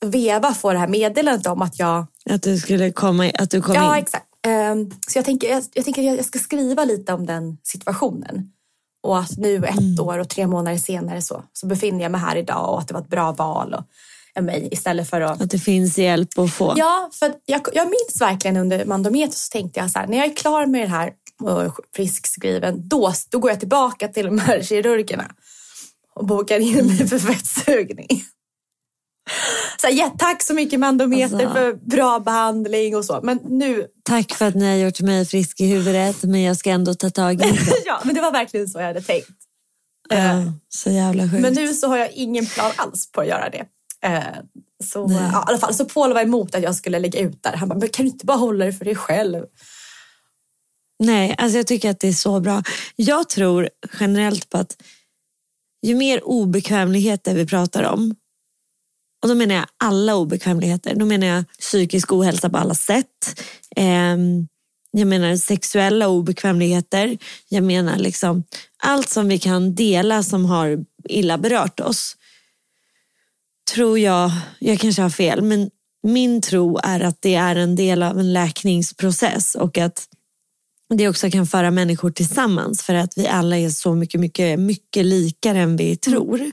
veva 0.00 0.54
får 0.54 0.72
det 0.72 0.78
här 0.78 0.88
meddelandet 0.88 1.46
om 1.46 1.62
att 1.62 1.78
jag... 1.78 2.06
Att 2.30 2.42
du 2.42 2.58
skulle 2.58 2.92
komma, 2.92 3.30
att 3.38 3.50
du 3.50 3.62
kom 3.62 3.74
Ja, 3.74 3.96
in? 3.96 4.02
exakt. 4.02 4.26
Ehm, 4.46 4.90
så 5.08 5.18
jag 5.18 5.24
tänker, 5.24 5.50
jag, 5.50 5.64
jag 5.74 5.84
tänker 5.84 6.10
att 6.10 6.16
jag 6.16 6.24
ska 6.26 6.38
skriva 6.38 6.84
lite 6.84 7.12
om 7.12 7.26
den 7.26 7.58
situationen. 7.62 8.50
Och 9.02 9.18
att 9.18 9.38
nu 9.38 9.56
ett 9.56 9.78
Mm. 9.80 10.00
år 10.00 10.18
och 10.18 10.28
tre 10.28 10.46
månader 10.46 10.78
senare 10.78 11.22
så, 11.22 11.44
så 11.52 11.66
befinner 11.66 12.02
jag 12.02 12.12
mig 12.12 12.20
här 12.20 12.36
idag 12.36 12.72
och 12.72 12.78
att 12.80 12.88
det 12.88 12.94
var 12.94 13.00
ett 13.00 13.08
bra 13.08 13.32
val 13.32 13.74
och, 13.74 13.84
mig 14.44 14.68
istället 14.72 15.10
för 15.10 15.20
att 15.20 15.40
Att 15.42 15.50
det 15.50 15.58
finns 15.58 15.98
hjälp 15.98 16.38
att 16.38 16.52
få? 16.52 16.74
Ja, 16.76 17.10
för 17.12 17.32
jag, 17.46 17.60
jag 17.72 17.86
minns 17.86 18.20
verkligen 18.20 18.56
under 18.56 18.84
mandometer 18.84 19.34
så 19.36 19.48
tänkte 19.52 19.80
jag 19.80 19.90
så 19.90 19.98
här, 19.98 20.06
när 20.06 20.16
jag 20.18 20.26
är 20.26 20.36
klar 20.36 20.66
med 20.66 20.80
det 20.82 20.88
här 20.88 21.12
och 21.42 21.74
friskskriven, 21.96 22.88
då, 22.88 23.12
då 23.30 23.38
går 23.38 23.50
jag 23.50 23.60
tillbaka 23.60 24.08
till 24.08 24.26
de 24.26 24.38
här 24.38 24.62
kirurgerna 24.62 25.30
och 26.14 26.26
bokar 26.26 26.58
in 26.60 26.86
mig 26.86 27.08
för 27.08 27.18
fettsugning. 27.18 28.24
Så 29.80 29.86
här, 29.86 29.94
ja, 29.94 30.14
tack 30.18 30.42
så 30.42 30.54
mycket 30.54 30.80
mandometer 30.80 31.34
Alltså. 31.34 31.52
för 31.52 31.72
bra 31.72 32.20
behandling 32.20 32.96
och 32.96 33.04
så. 33.04 33.20
Men 33.22 33.38
nu, 33.44 33.86
Tack 34.02 34.34
för 34.34 34.46
att 34.48 34.54
ni 34.54 34.66
har 34.66 34.74
gjort 34.74 35.00
mig 35.00 35.26
frisk 35.26 35.60
i 35.60 35.66
huvudet 35.66 36.22
men 36.22 36.42
jag 36.42 36.56
ska 36.56 36.70
ändå 36.70 36.94
ta 36.94 37.10
tag 37.10 37.34
i 37.34 37.36
det. 37.36 37.58
ja, 37.86 38.00
men 38.04 38.14
det 38.14 38.20
var 38.20 38.32
verkligen 38.32 38.68
så 38.68 38.78
jag 38.78 38.86
hade 38.86 39.00
tänkt. 39.02 39.28
Eh, 40.10 40.50
så 40.68 40.90
jävla 40.90 41.22
sjukt. 41.22 41.42
Men 41.42 41.54
nu 41.54 41.74
så 41.74 41.86
har 41.88 41.96
jag 41.96 42.12
ingen 42.12 42.46
plan 42.46 42.72
alls 42.76 43.12
på 43.12 43.20
att 43.20 43.26
göra 43.26 43.50
det. 43.50 43.64
Eh, 44.06 44.22
Så, 44.84 45.06
ja, 45.10 45.28
i 45.30 45.44
alla 45.46 45.58
fall, 45.58 45.74
så 45.74 45.84
Paul 45.84 46.12
var 46.12 46.20
emot 46.20 46.54
att 46.54 46.62
jag 46.62 46.74
skulle 46.74 46.98
lägga 46.98 47.20
ut 47.20 47.42
där. 47.42 47.56
Han 47.56 47.68
bara, 47.68 47.78
men 47.78 47.88
kan 47.88 48.06
du 48.06 48.12
inte 48.12 48.26
bara 48.26 48.36
hålla 48.36 48.64
det 48.64 48.72
för 48.72 48.84
dig 48.84 48.94
själv? 48.94 49.44
Nej, 51.02 51.34
alltså 51.38 51.56
jag 51.58 51.66
tycker 51.66 51.90
att 51.90 52.00
det 52.00 52.08
är 52.08 52.12
så 52.12 52.40
bra. 52.40 52.62
Jag 52.96 53.28
tror 53.28 53.68
generellt 54.00 54.50
på 54.50 54.58
att 54.58 54.76
ju 55.86 55.94
mer 55.94 56.24
obekvämligheter 56.24 57.34
vi 57.34 57.46
pratar 57.46 57.82
om, 57.82 58.14
och 59.22 59.28
då 59.28 59.34
menar 59.34 59.54
jag 59.54 59.66
alla 59.76 60.14
obekvämligheter, 60.14 60.94
då 60.94 61.06
menar 61.06 61.26
jag 61.26 61.44
psykisk 61.58 62.12
ohälsa 62.12 62.50
på 62.50 62.58
alla 62.58 62.74
sätt, 62.74 63.40
ehm, 63.76 64.48
jag 64.90 65.08
menar 65.08 65.36
sexuella 65.36 66.08
obekvämligheter, 66.08 67.18
jag 67.48 67.64
menar 67.64 67.98
liksom 67.98 68.44
allt 68.82 69.08
som 69.08 69.28
vi 69.28 69.38
kan 69.38 69.74
dela 69.74 70.22
som 70.22 70.44
har 70.44 70.84
illa 71.08 71.38
berört 71.38 71.80
oss. 71.80 72.16
Tror 73.74 73.98
jag, 73.98 74.30
jag 74.58 74.80
kanske 74.80 75.02
har 75.02 75.10
fel, 75.10 75.42
men 75.42 75.70
min 76.02 76.40
tro 76.40 76.78
är 76.82 77.00
att 77.00 77.22
det 77.22 77.34
är 77.34 77.56
en 77.56 77.76
del 77.76 78.02
av 78.02 78.18
en 78.18 78.32
läkningsprocess 78.32 79.54
och 79.54 79.78
att 79.78 80.06
det 80.94 81.08
också 81.08 81.30
kan 81.30 81.46
föra 81.46 81.70
människor 81.70 82.10
tillsammans 82.10 82.82
för 82.82 82.94
att 82.94 83.18
vi 83.18 83.26
alla 83.26 83.58
är 83.58 83.70
så 83.70 83.94
mycket, 83.94 84.20
mycket, 84.20 84.58
mycket 84.60 85.06
likare 85.06 85.58
än 85.58 85.76
vi 85.76 85.96
tror. 85.96 86.50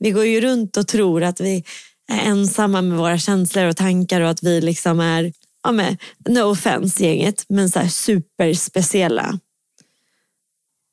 Vi 0.00 0.10
går 0.10 0.24
ju 0.24 0.40
runt 0.40 0.76
och 0.76 0.88
tror 0.88 1.22
att 1.22 1.40
vi 1.40 1.64
är 2.12 2.30
ensamma 2.30 2.82
med 2.82 2.98
våra 2.98 3.18
känslor 3.18 3.64
och 3.64 3.76
tankar 3.76 4.20
och 4.20 4.30
att 4.30 4.42
vi 4.42 4.60
liksom 4.60 5.00
är, 5.00 5.32
ja 5.62 5.72
men, 5.72 5.98
no 6.28 6.40
offense 6.42 7.04
gänget, 7.04 7.44
men 7.48 7.70
så 7.70 7.78
här 7.78 7.88
superspeciella. 7.88 9.38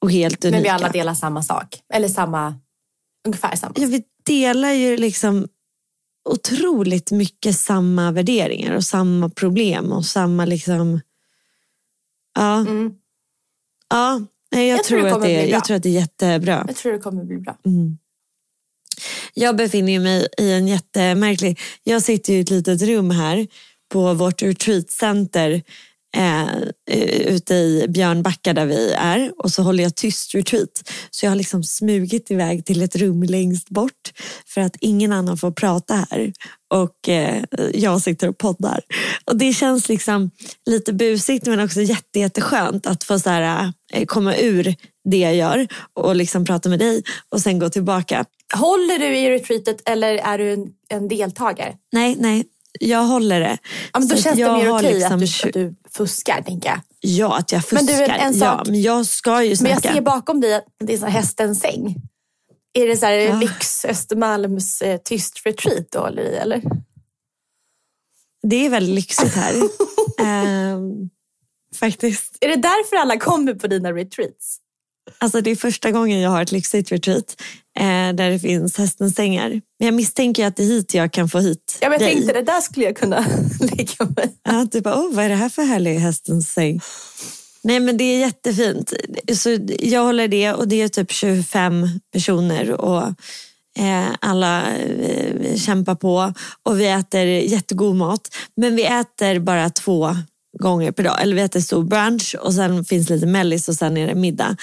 Och 0.02 0.12
helt 0.12 0.46
unika. 0.46 0.58
Men 0.58 0.64
vi 0.64 0.70
alla 0.70 0.90
delar 0.90 1.14
samma 1.14 1.44
sak. 1.44 1.82
Eller 1.94 2.08
samma, 2.08 2.56
ungefär 3.28 3.56
samma. 3.56 3.74
Ja, 3.78 3.88
vi 3.88 4.04
delar 4.26 4.72
ju 4.72 4.98
liksom 4.98 5.48
otroligt 6.30 7.12
mycket 7.12 7.58
samma 7.58 8.12
värderingar 8.12 8.76
och 8.76 8.84
samma 8.84 9.30
problem 9.30 9.92
och 9.92 10.06
samma 10.06 10.46
liksom... 10.46 11.02
Ja, 12.36 12.58
Mm. 12.60 12.94
ja 13.90 14.22
jag, 14.50 14.66
Jag 14.66 14.84
tror 14.84 15.00
tror 15.00 15.12
att 15.12 15.22
det, 15.22 15.46
jag 15.46 15.66
tror 15.66 15.78
att 15.78 15.84
det 15.84 15.90
är 15.90 15.94
jättebra. 15.94 16.64
Jag 16.68 16.76
tror 16.76 16.92
det 16.94 17.00
kommer 17.00 17.24
bli 17.24 17.38
bra. 17.38 17.58
Mm. 17.66 17.98
Jag 19.34 19.56
befinner 19.56 20.00
mig 20.00 20.28
i 20.38 20.52
en 20.52 20.68
jättemärklig... 20.68 21.60
Jag 21.84 22.02
sitter 22.02 22.34
i 22.34 22.40
ett 22.40 22.50
litet 22.50 22.82
rum 22.82 23.12
här 23.12 23.48
på 23.92 24.14
vårt 24.14 24.42
retreatcenter 24.42 25.64
eh, 26.18 26.58
eh, 26.92 27.22
ute 27.28 27.54
i 27.54 27.86
Björnbacka 27.90 28.54
där 28.54 28.66
vi 28.66 28.92
är 28.92 29.34
och 29.38 29.52
så 29.52 29.64
håller 29.64 29.84
jag 29.84 29.96
tyst 29.96 30.36
retreat. 30.36 30.92
Så 31.12 31.26
jag 31.26 31.32
har 31.32 31.36
liksom 31.36 31.64
smugit 31.64 32.32
iväg 32.32 32.66
till 32.66 32.82
ett 32.82 32.96
rum 32.96 33.24
längst 33.24 33.70
bort 33.70 34.14
för 34.46 34.62
att 34.62 34.76
ingen 34.80 35.14
annan 35.14 35.38
får 35.38 35.52
prata 35.52 36.06
här 36.10 36.34
och 36.74 37.10
eh, 37.10 37.44
jag 37.74 38.02
sitter 38.02 38.30
och 38.30 38.38
poddar. 38.38 38.82
Och 39.26 39.38
det 39.38 39.54
känns 39.54 39.90
liksom 39.90 40.32
lite 40.66 40.94
busigt 40.94 41.46
men 41.46 41.60
också 41.60 41.82
jätte, 41.82 42.20
jätteskönt 42.20 42.88
att 42.88 43.04
få 43.04 43.20
så 43.20 43.30
här, 43.30 43.74
eh, 43.94 44.06
komma 44.06 44.36
ur 44.36 44.76
det 45.10 45.18
jag 45.18 45.36
gör 45.36 45.68
och 45.94 46.16
liksom 46.16 46.46
prata 46.46 46.70
med 46.70 46.80
dig 46.80 47.04
och 47.30 47.42
sen 47.42 47.60
gå 47.60 47.70
tillbaka. 47.70 48.26
Håller 48.56 49.00
du 49.00 49.06
i 49.18 49.30
retreatet 49.30 49.90
eller 49.90 50.16
är 50.16 50.38
du 50.38 50.54
en, 50.54 50.68
en 50.90 51.08
deltagare? 51.08 51.78
Nej, 51.92 52.16
nej, 52.20 52.46
jag 52.80 53.04
håller 53.04 53.40
det. 53.40 53.58
Ja, 53.94 54.00
men 54.00 54.08
då 54.08 54.16
Så 54.16 54.22
känns 54.24 54.36
det 54.36 54.42
jag 54.42 54.58
mer 54.64 54.72
okej 54.72 54.94
liksom 54.94 55.14
att, 55.14 55.20
du, 55.20 55.48
att 55.48 55.54
du 55.54 55.76
fuskar, 55.98 56.42
tänker 56.42 56.70
jag. 56.70 56.80
Ja, 57.00 57.38
att 57.38 57.52
jag 57.52 57.64
Men 57.72 57.80
fuskar. 57.88 57.98
du, 58.08 58.14
en 58.14 58.38
ja, 58.38 58.46
sak- 58.58 58.68
men 58.68 58.82
jag 58.82 59.06
ska 59.06 59.44
ju 59.44 59.50
Men 59.50 59.58
snacka. 59.58 59.80
jag 59.84 59.94
ser 59.94 60.02
bakom 60.02 60.42
dig 60.42 60.54
att 60.56 60.66
det 60.80 60.94
är 60.94 60.98
så 60.98 61.06
hästens 61.06 61.60
säng. 61.60 61.96
Är 62.74 62.88
det 62.88 62.98
så 62.98 63.06
här 63.06 63.14
Ja. 63.14 63.40
lyx 63.40 63.86
Östermalms 63.86 64.82
eh, 64.82 64.98
tyst 65.04 65.46
retreat 65.46 65.86
då, 65.92 66.06
eller? 66.06 66.24
eller? 66.24 66.62
Det 68.48 68.66
är 68.66 68.70
väldigt 68.70 68.96
lyxigt 68.96 69.34
här. 69.36 69.54
Ehm, 70.20 71.10
faktiskt. 71.76 72.38
Är 72.42 72.48
det 72.48 72.56
därför 72.56 72.96
alla 72.96 73.18
kommer 73.18 73.54
på 73.54 73.68
dina 73.68 73.94
retreats? 73.94 74.58
Alltså 75.18 75.42
det 75.42 75.52
är 75.52 75.56
första 75.56 75.92
gången 75.92 76.20
jag 76.20 76.30
har 76.30 76.42
ett 76.42 76.52
lyxigt 76.52 76.92
retreat 76.92 77.42
eh, 77.80 77.84
där 77.86 78.30
det 78.30 78.40
finns 78.40 78.78
hästens 78.78 79.16
sängar. 79.16 79.50
Men 79.50 79.86
jag 79.86 79.94
misstänker 79.94 80.48
att 80.48 80.56
det 80.56 80.64
är 80.64 80.68
hit 80.68 80.94
jag 80.94 81.14
kan 81.14 81.30
få 81.30 81.40
hit 81.40 81.78
Ja, 81.82 81.90
men 81.90 82.00
jag 82.00 82.08
dig. 82.10 82.14
tänkte 82.16 82.34
det 82.34 82.42
där 82.42 82.62
skulle 82.62 82.86
jag 82.86 82.98
kunna 82.98 83.20
lägga 83.60 84.06
mig. 84.16 84.36
Ja, 84.44 84.68
du 84.72 84.82
bara, 84.82 84.96
oh, 84.96 85.14
vad 85.16 85.26
är 85.26 85.30
det 85.30 85.36
här 85.36 85.50
för 85.50 85.64
härlig 85.64 86.00
hästens 86.00 86.52
säng? 86.54 86.82
Nej 87.64 87.80
men 87.80 87.98
det 87.98 88.04
är 88.04 88.20
jättefint. 88.20 88.94
Så 89.34 89.58
jag 89.80 90.04
håller 90.04 90.28
det 90.28 90.54
och 90.54 90.68
det 90.68 90.82
är 90.82 90.88
typ 90.88 91.12
25 91.12 91.90
personer 92.14 92.72
och 92.72 93.04
eh, 93.80 94.08
alla 94.22 94.76
eh, 94.76 95.56
kämpar 95.56 95.96
på 95.96 96.34
och 96.64 96.80
vi 96.80 96.88
äter 96.88 97.26
jättegod 97.26 97.96
mat. 97.96 98.36
Men 98.56 98.76
vi 98.76 98.86
äter 98.86 99.40
bara 99.40 99.70
två 99.70 100.16
gånger 100.60 100.92
per 100.92 101.04
dag. 101.04 101.22
Eller 101.22 101.36
vi 101.36 101.42
äter 101.42 101.60
stor 101.60 101.84
brunch 101.84 102.36
och 102.40 102.54
sen 102.54 102.86
finns 102.86 103.10
lite 103.10 103.26
mellis 103.26 103.70
och 103.70 103.76
sen 103.76 103.98
är 103.98 104.08
det 104.08 104.16
middag. 104.16 104.58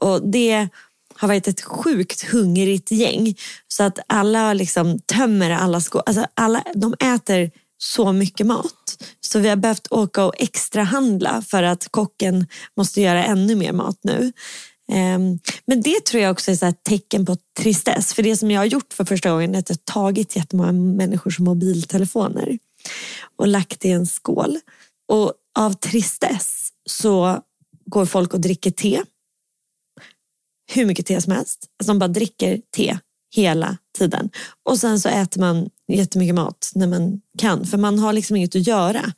Och 0.00 0.28
det 0.28 0.68
har 1.14 1.28
varit 1.28 1.48
ett 1.48 1.60
sjukt 1.60 2.24
hungrigt 2.30 2.90
gäng. 2.90 3.34
Så 3.68 3.82
att 3.82 3.98
alla 4.06 4.52
liksom 4.52 4.98
tömmer 4.98 5.50
alla 5.50 5.80
skålar. 5.80 6.04
Alltså 6.06 6.26
alla, 6.34 6.64
de 6.74 6.94
äter 7.00 7.50
så 7.78 8.12
mycket 8.12 8.46
mat. 8.46 9.04
Så 9.20 9.38
vi 9.38 9.48
har 9.48 9.56
behövt 9.56 9.86
åka 9.92 10.24
och 10.24 10.34
extra 10.38 10.82
handla 10.82 11.42
för 11.42 11.62
att 11.62 11.88
kocken 11.88 12.46
måste 12.76 13.00
göra 13.00 13.24
ännu 13.24 13.54
mer 13.54 13.72
mat 13.72 13.98
nu. 14.02 14.32
Ehm, 14.92 15.38
men 15.66 15.82
det 15.82 16.04
tror 16.04 16.22
jag 16.22 16.32
också 16.32 16.50
är 16.50 16.64
ett 16.64 16.82
tecken 16.82 17.26
på 17.26 17.36
tristess. 17.58 18.14
För 18.14 18.22
det 18.22 18.36
som 18.36 18.50
jag 18.50 18.60
har 18.60 18.66
gjort 18.66 18.92
för 18.92 19.04
första 19.04 19.30
gången 19.30 19.54
är 19.54 19.58
att 19.58 19.70
jag 19.70 19.76
har 19.76 19.92
tagit 19.92 20.36
jättemånga 20.36 20.72
människors 20.72 21.38
mobiltelefoner 21.38 22.58
och 23.36 23.48
lagt 23.48 23.84
i 23.84 23.90
en 23.90 24.06
skål. 24.06 24.58
Och 25.08 25.32
av 25.58 25.72
tristess 25.72 26.68
så 26.90 27.42
går 27.86 28.06
folk 28.06 28.34
och 28.34 28.40
dricker 28.40 28.70
te. 28.70 29.02
Hur 30.72 30.86
mycket 30.86 31.06
te 31.06 31.20
som 31.20 31.32
helst. 31.32 31.66
Alltså 31.78 31.92
de 31.92 31.98
bara 31.98 32.08
dricker 32.08 32.60
te 32.76 32.98
hela 33.34 33.76
tiden. 33.98 34.30
Och 34.64 34.78
sen 34.78 35.00
så 35.00 35.08
äter 35.08 35.40
man 35.40 35.68
jättemycket 35.92 36.34
mat 36.34 36.70
när 36.74 36.86
man 36.86 37.20
kan. 37.38 37.66
För 37.66 37.78
man 37.78 37.98
har 37.98 38.12
liksom 38.12 38.36
inget 38.36 38.56
att 38.56 38.66
göra. 38.66 39.12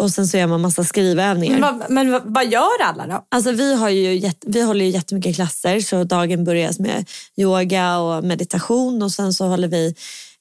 Och 0.00 0.10
sen 0.10 0.28
så 0.28 0.36
gör 0.36 0.46
man 0.46 0.60
massa 0.60 0.84
skrivövningar. 0.84 1.58
Men, 1.58 1.78
vad, 1.78 1.90
men 1.90 2.32
vad, 2.32 2.52
gör 2.52 2.82
alla 2.82 3.06
då? 3.06 3.26
Alltså 3.28 3.52
vi, 3.52 3.74
har 3.74 3.88
ju 3.88 4.30
vi 4.46 4.62
håller 4.62 4.84
ju 4.84 4.90
jättemycket 4.90 5.34
klasser 5.34 5.80
så 5.80 6.04
dagen 6.04 6.44
börjar 6.44 6.82
med 6.82 7.08
yoga 7.36 7.98
och 7.98 8.24
meditation 8.24 9.02
och 9.02 9.12
sen 9.12 9.32
så 9.32 9.46
håller 9.46 9.68
vi 9.68 9.94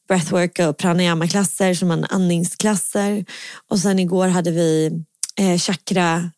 breathwork 0.07 0.59
och 0.59 0.77
pranayama-klasser 0.77 1.73
som 1.73 1.87
man 1.87 2.05
andningsklasser. 2.09 3.25
Och 3.69 3.79
sen 3.79 3.99
igår 3.99 4.27
hade 4.27 4.51
vi 4.51 4.91
eh, 5.39 5.57
chakra 5.57 6.31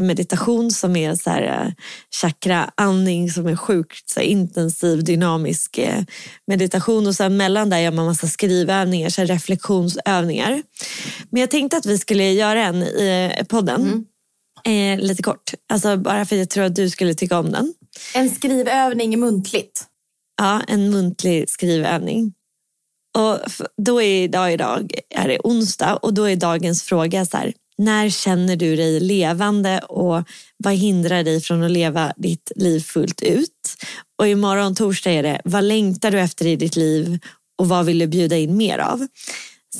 meditation 0.00 0.70
som 0.70 0.96
är 0.96 1.14
så 1.14 1.30
här, 1.30 1.74
chakra 2.20 2.70
andning 2.74 3.30
som 3.30 3.46
är 3.46 3.56
sjukt 3.56 4.08
så 4.08 4.20
här, 4.20 4.26
intensiv 4.26 5.04
dynamisk 5.04 5.80
meditation 6.46 7.06
och 7.06 7.14
sen 7.14 7.36
mellan 7.36 7.70
där 7.70 7.78
gör 7.78 7.90
man 7.90 8.06
massa 8.06 8.26
skrivövningar, 8.26 9.08
så 9.08 9.20
här, 9.20 9.28
reflektionsövningar. 9.28 10.62
Men 11.30 11.40
jag 11.40 11.50
tänkte 11.50 11.76
att 11.76 11.86
vi 11.86 11.98
skulle 11.98 12.32
göra 12.32 12.64
en 12.64 12.82
i 12.82 13.44
podden. 13.48 13.82
Mm. 13.82 14.04
Eh, 14.64 15.04
lite 15.04 15.22
kort, 15.22 15.54
alltså 15.68 15.96
bara 15.96 16.26
för 16.26 16.36
att 16.36 16.40
jag 16.40 16.50
tror 16.50 16.64
att 16.64 16.74
du 16.74 16.90
skulle 16.90 17.14
tycka 17.14 17.38
om 17.38 17.52
den. 17.52 17.74
En 18.14 18.30
skrivövning 18.30 19.20
muntligt? 19.20 19.84
Ja, 20.36 20.62
en 20.68 20.90
muntlig 20.90 21.50
skrivövning. 21.50 22.32
Och 23.16 23.38
då 23.82 24.02
är 24.02 24.22
idag, 24.22 24.52
idag 24.52 24.92
är 25.10 25.28
det 25.28 25.38
onsdag 25.44 25.96
och 25.96 26.14
då 26.14 26.28
är 26.28 26.36
dagens 26.36 26.82
fråga 26.82 27.26
så 27.26 27.36
här, 27.36 27.52
när 27.78 28.10
känner 28.10 28.56
du 28.56 28.76
dig 28.76 29.00
levande 29.00 29.78
och 29.78 30.22
vad 30.56 30.74
hindrar 30.74 31.24
dig 31.24 31.40
från 31.40 31.62
att 31.62 31.70
leva 31.70 32.12
ditt 32.16 32.52
liv 32.56 32.80
fullt 32.80 33.22
ut? 33.22 33.76
Och 34.18 34.28
imorgon 34.28 34.74
torsdag 34.74 35.10
är 35.10 35.22
det, 35.22 35.40
vad 35.44 35.64
längtar 35.64 36.10
du 36.10 36.20
efter 36.20 36.46
i 36.46 36.56
ditt 36.56 36.76
liv 36.76 37.18
och 37.58 37.68
vad 37.68 37.86
vill 37.86 37.98
du 37.98 38.06
bjuda 38.06 38.36
in 38.36 38.56
mer 38.56 38.78
av? 38.78 39.06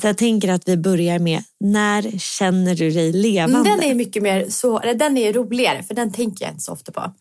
Så 0.01 0.07
jag 0.07 0.17
tänker 0.17 0.49
att 0.49 0.67
vi 0.67 0.77
börjar 0.77 1.19
med, 1.19 1.43
när 1.59 2.19
känner 2.19 2.75
du 2.75 2.91
dig 2.91 3.13
levande? 3.13 3.69
Den 3.69 3.83
är 3.83 3.95
mycket 3.95 4.23
mer 4.23 4.49
så, 4.49 4.79
den 4.79 5.17
är 5.17 5.33
roligare 5.33 5.83
för 5.83 5.93
den 5.93 6.13
tänker 6.13 6.45
jag 6.45 6.53
inte 6.53 6.63
så 6.63 6.71
ofta 6.71 6.91
på. 6.91 7.13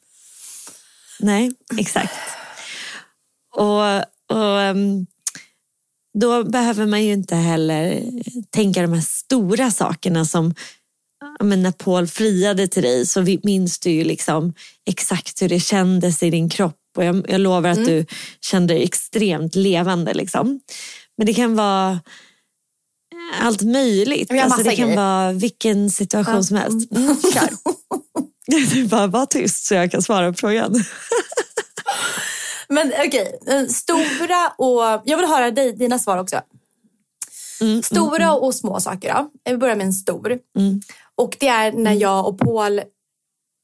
Nej, 1.20 1.52
exakt. 1.78 2.14
Och, 3.54 3.96
och 4.36 4.58
um, 4.70 5.06
då 6.20 6.44
behöver 6.44 6.86
man 6.86 7.04
ju 7.04 7.12
inte 7.12 7.36
heller 7.36 8.02
tänka 8.50 8.82
de 8.82 8.92
här 8.92 9.00
stora 9.00 9.70
sakerna 9.70 10.24
som 10.24 10.54
men 11.42 11.62
när 11.62 11.72
Paul 11.72 12.06
friade 12.06 12.68
till 12.68 12.82
dig 12.82 13.06
så 13.06 13.38
minns 13.42 13.78
du 13.78 13.90
ju 13.90 14.04
liksom 14.04 14.54
exakt 14.86 15.42
hur 15.42 15.48
det 15.48 15.60
kändes 15.60 16.22
i 16.22 16.30
din 16.30 16.48
kropp 16.48 16.76
och 16.96 17.04
jag, 17.04 17.26
jag 17.28 17.40
lovar 17.40 17.70
att 17.70 17.76
mm. 17.76 17.88
du 17.88 18.06
kände 18.40 18.74
dig 18.74 18.82
extremt 18.82 19.54
levande. 19.54 20.14
Liksom. 20.14 20.60
Men 21.16 21.26
det 21.26 21.34
kan 21.34 21.56
vara 21.56 22.00
allt 23.40 23.62
möjligt. 23.62 24.30
Alltså, 24.30 24.62
det 24.62 24.76
kan 24.76 24.86
grejer. 24.86 24.96
vara 24.96 25.32
vilken 25.32 25.90
situation 25.90 26.34
ja. 26.34 26.42
som 26.42 26.56
helst. 26.56 26.92
Mm, 26.96 27.16
kör. 27.34 27.48
du 28.74 28.84
bara, 28.88 29.06
var 29.06 29.26
tyst 29.26 29.66
så 29.66 29.74
jag 29.74 29.90
kan 29.90 30.02
svara 30.02 30.32
på 30.32 30.38
frågan. 30.38 30.84
Men 32.68 32.92
okej, 33.06 33.38
okay. 33.40 33.68
stora 33.68 34.48
och... 34.58 35.02
Jag 35.04 35.16
vill 35.16 35.26
höra 35.26 35.50
dig, 35.50 35.72
dina 35.72 35.98
svar 35.98 36.18
också. 36.18 36.40
Mm, 37.60 37.72
mm 37.72 37.82
Stora 37.82 38.24
mm, 38.24 38.36
och 38.36 38.54
små 38.54 38.80
saker 38.80 39.14
då. 39.14 39.30
Jag 39.42 39.58
börjar 39.58 39.76
med 39.76 39.86
en 39.86 39.92
stor. 39.92 40.38
Mm. 40.58 40.80
Och 41.14 41.36
det 41.40 41.48
är 41.48 41.72
när 41.72 41.92
jag 41.92 42.26
och 42.26 42.38
Paul 42.38 42.80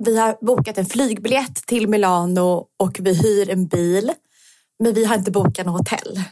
vi 0.04 0.18
har 0.18 0.36
bokat 0.40 0.78
en 0.78 0.86
flygbiljett 0.86 1.66
till 1.66 1.88
Milano 1.88 2.66
och 2.76 2.96
vi 3.00 3.14
hyr 3.14 3.50
en 3.50 3.66
bil. 3.66 4.12
Men 4.78 4.94
vi 4.94 5.04
har 5.04 5.14
inte 5.14 5.30
bokat 5.30 5.66
något 5.66 5.90
hotell. 5.90 6.22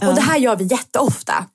Ja. 0.00 0.08
Och 0.08 0.14
det 0.14 0.20
här 0.20 0.38
gör 0.38 0.56
vi 0.56 0.64
jätteofta. 0.64 1.46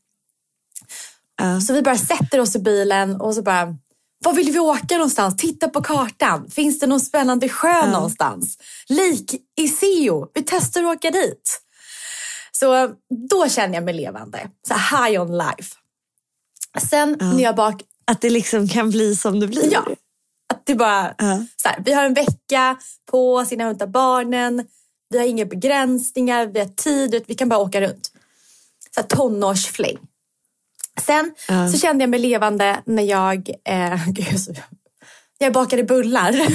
Ja. 1.37 1.61
Så 1.61 1.73
vi 1.73 1.81
bara 1.81 1.97
sätter 1.97 2.39
oss 2.39 2.55
i 2.55 2.59
bilen 2.59 3.21
och 3.21 3.35
så 3.35 3.41
bara 3.41 3.77
var 4.19 4.33
vill 4.33 4.51
vi 4.51 4.59
åka 4.59 4.95
någonstans? 4.95 5.37
Titta 5.37 5.69
på 5.69 5.83
kartan. 5.83 6.49
Finns 6.49 6.79
det 6.79 6.87
någon 6.87 6.99
spännande 6.99 7.49
sjö 7.49 7.69
ja. 7.69 7.91
någonstans? 7.91 8.57
Lik 8.89 9.35
Iseo. 9.59 10.31
Vi 10.33 10.43
testar 10.43 10.83
att 10.83 10.97
åka 10.97 11.11
dit. 11.11 11.61
Så 12.51 12.93
då 13.29 13.49
känner 13.49 13.75
jag 13.75 13.83
mig 13.83 13.93
levande. 13.93 14.49
Så 14.67 14.73
high 14.73 15.21
on 15.21 15.37
life. 15.37 15.75
Sen 16.89 17.17
ja. 17.19 17.25
när 17.25 17.43
jag 17.43 17.55
bak... 17.55 17.81
Att 18.05 18.21
det 18.21 18.29
liksom 18.29 18.67
kan 18.67 18.89
bli 18.89 19.15
som 19.15 19.39
det 19.39 19.47
blir? 19.47 19.73
Ja. 19.73 19.85
Att 20.53 20.65
det 20.65 20.75
bara... 20.75 21.15
Ja. 21.17 21.45
Så 21.61 21.67
här, 21.67 21.81
vi 21.85 21.93
har 21.93 22.03
en 22.03 22.13
vecka 22.13 22.77
på 23.11 23.35
oss 23.35 23.51
innan 23.51 23.67
vi 23.67 23.69
hämtar 23.69 23.87
barnen. 23.87 24.67
Vi 25.09 25.17
har 25.17 25.25
inga 25.25 25.45
begränsningar, 25.45 26.45
vi 26.45 26.59
har 26.59 26.67
tid, 26.67 27.23
vi 27.27 27.35
kan 27.35 27.49
bara 27.49 27.59
åka 27.59 27.81
runt. 27.81 28.11
Så 28.95 29.01
här, 29.01 29.07
tonårsfläng. 29.07 29.97
Sen 31.01 31.33
uh. 31.51 31.71
så 31.71 31.77
kände 31.77 32.03
jag 32.03 32.09
mig 32.09 32.19
levande 32.19 32.83
när 32.85 33.03
jag, 33.03 33.49
eh, 33.69 34.07
gud, 34.07 34.61
jag 35.37 35.53
bakade 35.53 35.83
bullar. 35.83 36.31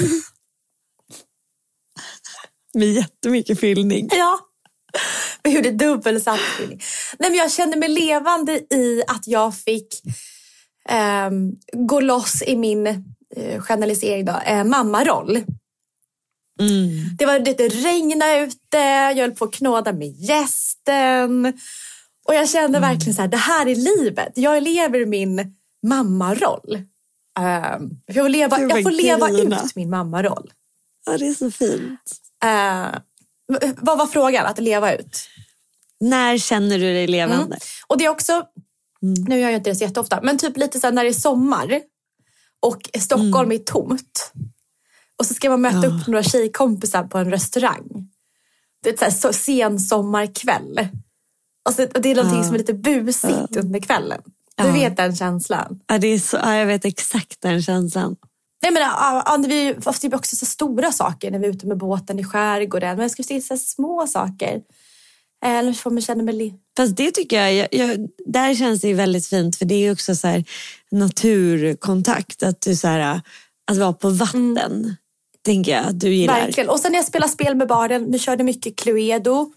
Med 2.75 2.89
jättemycket 2.89 3.61
fyllning. 3.61 4.09
Ja, 4.13 4.39
vi 5.43 5.51
gjorde 5.51 5.71
dubbelsatt 5.71 6.41
fyllning. 6.41 6.81
Nej, 7.19 7.31
men 7.31 7.39
jag 7.39 7.53
kände 7.53 7.77
mig 7.77 7.89
levande 7.89 8.53
i 8.53 9.03
att 9.07 9.27
jag 9.27 9.57
fick 9.57 10.03
eh, 10.89 11.31
gå 11.73 12.01
loss 12.01 12.43
i 12.47 12.57
min 12.57 12.87
eh, 13.37 13.61
generalisering 13.61 14.25
då, 14.25 14.41
eh, 14.47 14.65
mammaroll. 14.65 15.37
Mm. 16.61 17.17
Det 17.19 17.27
var 17.27 17.39
det 17.39 17.69
regnade 17.69 18.39
ute, 18.39 18.79
jag 18.79 19.17
höll 19.17 19.33
på 19.33 19.45
att 19.45 19.55
knåda 19.55 19.93
med 19.93 20.09
gästen. 20.09 21.59
Och 22.25 22.35
jag 22.35 22.49
kände 22.49 22.79
mm. 22.79 22.91
verkligen 22.91 23.15
så 23.15 23.21
här, 23.21 23.29
det 23.29 23.37
här 23.37 23.67
är 23.67 23.75
livet. 23.75 24.33
Jag 24.35 24.63
lever 24.63 25.07
min 25.07 25.57
mammaroll. 25.83 26.75
Uh, 27.39 27.89
jag 28.07 28.25
får 28.25 28.29
leva, 28.29 28.61
jag 28.61 28.83
får 28.83 28.91
leva 28.91 29.31
ut 29.31 29.75
min 29.75 29.91
mammaroll. 29.91 30.53
Ja, 31.07 31.19
det 31.19 31.27
är 31.27 31.35
så 31.35 31.51
fint. 31.51 32.21
Uh, 32.45 32.99
vad 33.77 33.99
var 33.99 34.07
frågan? 34.07 34.47
Att 34.47 34.59
leva 34.59 34.95
ut? 34.95 35.29
När 36.01 36.39
känner 36.39 36.79
du 36.79 36.85
dig 36.85 37.07
levande? 37.07 37.45
Mm. 37.45 37.59
Och 37.87 37.99
det 37.99 38.05
är 38.05 38.09
också, 38.09 38.33
mm. 38.33 39.15
nu 39.29 39.41
gör 39.41 39.51
jag 39.51 39.59
inte 39.59 39.71
det 39.71 39.77
så 39.77 39.85
jätteofta, 39.85 40.21
men 40.23 40.39
typ 40.39 40.57
lite 40.57 40.81
så 40.81 40.91
när 40.91 41.05
det 41.05 41.11
är 41.11 41.15
sommar 41.15 41.81
och 42.61 42.91
Stockholm 43.01 43.51
mm. 43.51 43.61
är 43.61 43.65
tomt. 43.65 44.33
Och 45.17 45.27
så 45.27 45.35
ska 45.35 45.51
man 45.51 45.61
möta 45.61 45.87
ja. 45.87 45.87
upp 45.87 46.07
några 46.07 46.23
tjejkompisar 46.23 47.05
på 47.05 47.19
en 47.19 47.31
restaurang. 47.31 48.11
Det 48.83 48.91
är 48.91 48.97
så, 48.97 49.05
här, 49.05 49.13
så 49.13 49.33
sen 49.33 49.81
sommarkväll. 49.81 50.89
Alltså, 51.65 51.87
det 51.87 52.11
är 52.11 52.15
någonting 52.15 52.39
ja. 52.39 52.45
som 52.45 52.55
är 52.55 52.59
lite 52.59 52.75
busigt 52.75 53.49
ja. 53.51 53.61
under 53.61 53.81
kvällen. 53.81 54.23
Du 54.57 54.65
ja. 54.65 54.73
vet 54.73 54.97
den 54.97 55.17
känslan? 55.17 55.81
Ja, 55.87 55.99
det 55.99 56.07
är 56.07 56.19
så, 56.19 56.37
ja, 56.37 56.57
jag 56.57 56.67
vet 56.67 56.85
exakt 56.85 57.41
den 57.41 57.63
känslan. 57.63 58.17
Nej, 58.63 58.73
men, 58.73 58.83
ja, 58.83 59.39
vi, 59.49 59.75
ofta 59.85 60.07
är 60.07 60.15
också 60.15 60.37
så 60.37 60.47
stora 60.47 60.93
saker 60.93 61.31
när 61.31 61.39
vi 61.39 61.47
är 61.47 61.51
ute 61.51 61.67
med 61.67 61.79
båten 61.79 62.19
i 62.19 62.25
skärgården. 62.25 62.97
Men 62.97 63.03
jag 63.03 63.11
skulle 63.11 63.27
säga 63.27 63.41
så 63.41 63.57
små 63.57 64.07
saker. 64.07 64.61
Eller 65.45 65.73
får 65.73 65.91
man 65.91 66.03
känna 66.03 66.23
mig... 66.23 66.55
Fast 66.77 66.97
det 66.97 67.11
tycker 67.11 67.43
jag, 67.43 67.55
jag, 67.55 67.69
jag, 67.71 68.09
där 68.27 68.55
känns 68.55 68.81
det 68.81 68.95
väldigt 68.95 69.27
fint 69.27 69.57
för 69.57 69.65
det 69.65 69.75
är 69.75 69.93
också 69.93 70.15
så 70.15 70.29
här, 70.29 70.45
naturkontakt. 70.91 72.43
Att 72.43 72.61
du 72.61 72.77
så 72.77 72.89
här, 72.89 73.21
att 73.71 73.77
vara 73.77 73.93
på 73.93 74.11
vatten. 74.11 74.57
Mm. 74.57 74.95
Tänker 75.45 75.73
jag 75.73 75.87
att 75.87 76.01
du 76.01 76.15
gillar. 76.15 76.41
Verkligen. 76.41 76.71
Och 76.71 76.81
sen 76.81 76.93
när 76.93 76.99
jag 76.99 77.07
spelar 77.07 77.29
spel 77.29 77.55
med 77.55 77.69
barnen, 77.69 78.13
vi 78.13 78.19
körde 78.19 78.45
mycket 78.45 78.77
Cluedo 78.77 79.53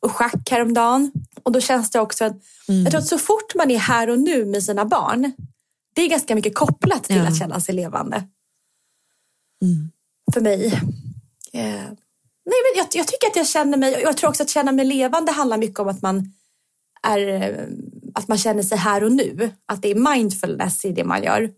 och 0.00 0.12
schack 0.12 0.50
häromdagen. 0.50 1.12
Och 1.42 1.52
då 1.52 1.60
känns 1.60 1.90
det 1.90 2.00
också 2.00 2.24
att, 2.24 2.36
mm. 2.68 2.82
jag 2.82 2.90
tror 2.90 3.00
att 3.00 3.08
så 3.08 3.18
fort 3.18 3.54
man 3.54 3.70
är 3.70 3.78
här 3.78 4.10
och 4.10 4.18
nu 4.18 4.44
med 4.44 4.62
sina 4.62 4.84
barn, 4.84 5.32
det 5.94 6.02
är 6.02 6.08
ganska 6.08 6.34
mycket 6.34 6.54
kopplat 6.54 7.04
till 7.04 7.16
ja. 7.16 7.28
att 7.28 7.38
känna 7.38 7.60
sig 7.60 7.74
levande. 7.74 8.16
Mm. 9.62 9.90
För 10.34 10.40
mig. 10.40 10.66
Eh, 11.52 11.62
nej, 12.44 12.58
men 12.64 12.76
jag, 12.76 12.86
jag, 12.92 13.06
tycker 13.06 13.26
att 13.26 13.36
jag 13.36 13.48
känner 13.48 13.78
mig, 13.78 13.92
jag 14.02 14.16
tror 14.16 14.30
också 14.30 14.42
att 14.42 14.50
känna 14.50 14.72
mig 14.72 14.84
levande 14.84 15.32
handlar 15.32 15.58
mycket 15.58 15.80
om 15.80 15.88
att 15.88 16.02
man 16.02 16.32
är, 17.02 17.68
att 18.14 18.28
man 18.28 18.38
känner 18.38 18.62
sig 18.62 18.78
här 18.78 19.04
och 19.04 19.12
nu. 19.12 19.50
Att 19.66 19.82
det 19.82 19.90
är 19.90 20.14
mindfulness 20.14 20.84
i 20.84 20.92
det 20.92 21.04
man 21.04 21.22
gör. 21.22 21.50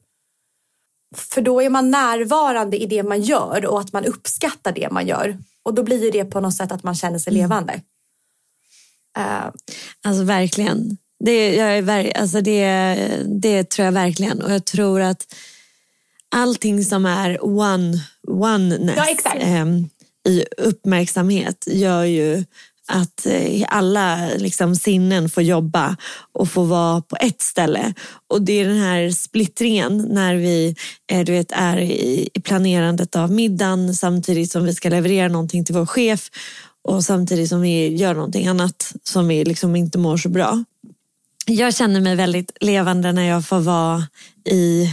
För 1.17 1.41
då 1.41 1.63
är 1.63 1.71
man 1.71 1.91
närvarande 1.91 2.77
i 2.77 2.87
det 2.87 3.03
man 3.03 3.23
gör 3.23 3.67
och 3.67 3.81
att 3.81 3.93
man 3.93 4.05
uppskattar 4.05 4.73
det 4.73 4.91
man 4.91 5.07
gör. 5.07 5.39
Och 5.63 5.75
då 5.75 5.83
blir 5.83 6.13
det 6.13 6.25
på 6.25 6.41
något 6.41 6.55
sätt 6.55 6.73
att 6.73 6.83
man 6.83 6.95
känner 6.95 7.19
sig 7.19 7.31
mm. 7.31 7.43
levande. 7.43 7.83
Uh, 9.19 9.51
alltså 10.05 10.25
verkligen. 10.25 10.97
Det, 11.25 11.55
jag 11.55 11.79
är, 11.79 12.19
alltså 12.19 12.41
det, 12.41 12.95
det 13.27 13.71
tror 13.71 13.85
jag 13.85 13.93
verkligen. 13.93 14.43
Och 14.43 14.53
jag 14.53 14.65
tror 14.65 15.01
att 15.01 15.27
allting 16.35 16.85
som 16.85 17.07
är 17.07 17.45
one, 17.45 18.01
oneness 18.29 18.99
ja, 19.25 19.35
eh, 19.35 19.67
i 20.29 20.45
uppmärksamhet 20.57 21.65
gör 21.67 22.05
ju 22.05 22.45
att 22.89 23.27
eh, 23.27 23.65
alla 23.69 24.29
liksom, 24.37 24.75
sinnen 24.77 25.29
får 25.29 25.43
jobba 25.43 25.97
och 26.33 26.49
få 26.49 26.63
vara 26.63 27.01
på 27.01 27.17
ett 27.21 27.43
ställe. 27.43 27.95
Och 28.29 28.43
det 28.43 28.53
är 28.53 28.69
den 28.69 28.79
här 28.79 29.11
splittringen 29.11 30.07
när 30.11 30.35
vi 30.35 30.77
eh, 31.13 31.25
du 31.25 31.33
vet, 31.33 31.53
är 31.53 31.77
i 31.81 32.31
planerandet 32.45 33.17
av 33.17 33.33
middagen 33.33 33.95
samtidigt 33.95 34.53
som 34.53 34.65
vi 34.65 34.75
ska 34.75 34.89
leverera 34.89 35.29
någonting 35.29 35.65
till 35.65 35.75
vår 35.75 35.87
chef 35.87 36.31
och 36.85 37.05
samtidigt 37.05 37.49
som 37.49 37.61
vi 37.61 37.97
gör 37.97 38.15
någonting 38.15 38.47
annat 38.47 38.93
som 39.03 39.29
vi 39.29 39.45
liksom 39.45 39.77
inte 39.77 39.99
mår 39.99 40.17
så 40.17 40.29
bra. 40.29 40.65
Jag 41.47 41.75
känner 41.75 42.01
mig 42.01 42.17
väldigt 42.17 42.53
levande 42.61 43.13
när 43.13 43.23
jag 43.23 43.47
får 43.47 43.61
vara 43.61 44.03
i 44.45 44.91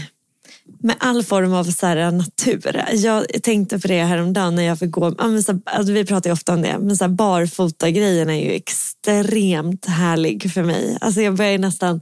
med 0.86 0.96
all 1.00 1.24
form 1.24 1.54
av 1.54 1.64
så 1.64 1.88
här, 1.88 2.12
natur. 2.12 2.86
Jag 2.94 3.26
tänkte 3.44 3.80
på 3.80 3.88
det 3.88 4.04
häromdagen 4.04 4.56
när 4.56 4.64
jag 4.64 4.80
fick 4.80 4.92
gå, 4.92 5.16
ja, 5.18 5.28
men 5.28 5.44
så, 5.44 5.60
alltså, 5.66 5.94
vi 5.94 6.06
pratar 6.06 6.30
ju 6.30 6.34
ofta 6.34 6.54
om 6.54 6.62
det, 6.62 6.78
men 6.80 6.98
så 6.98 7.04
här, 7.04 7.12
barfota-grejen 7.12 8.30
är 8.30 8.44
ju 8.44 8.52
extremt 8.52 9.86
härlig 9.86 10.54
för 10.54 10.64
mig. 10.64 10.98
Alltså 11.02 11.22
jag 11.22 11.36
börjar 11.36 11.58
nästan, 11.58 12.02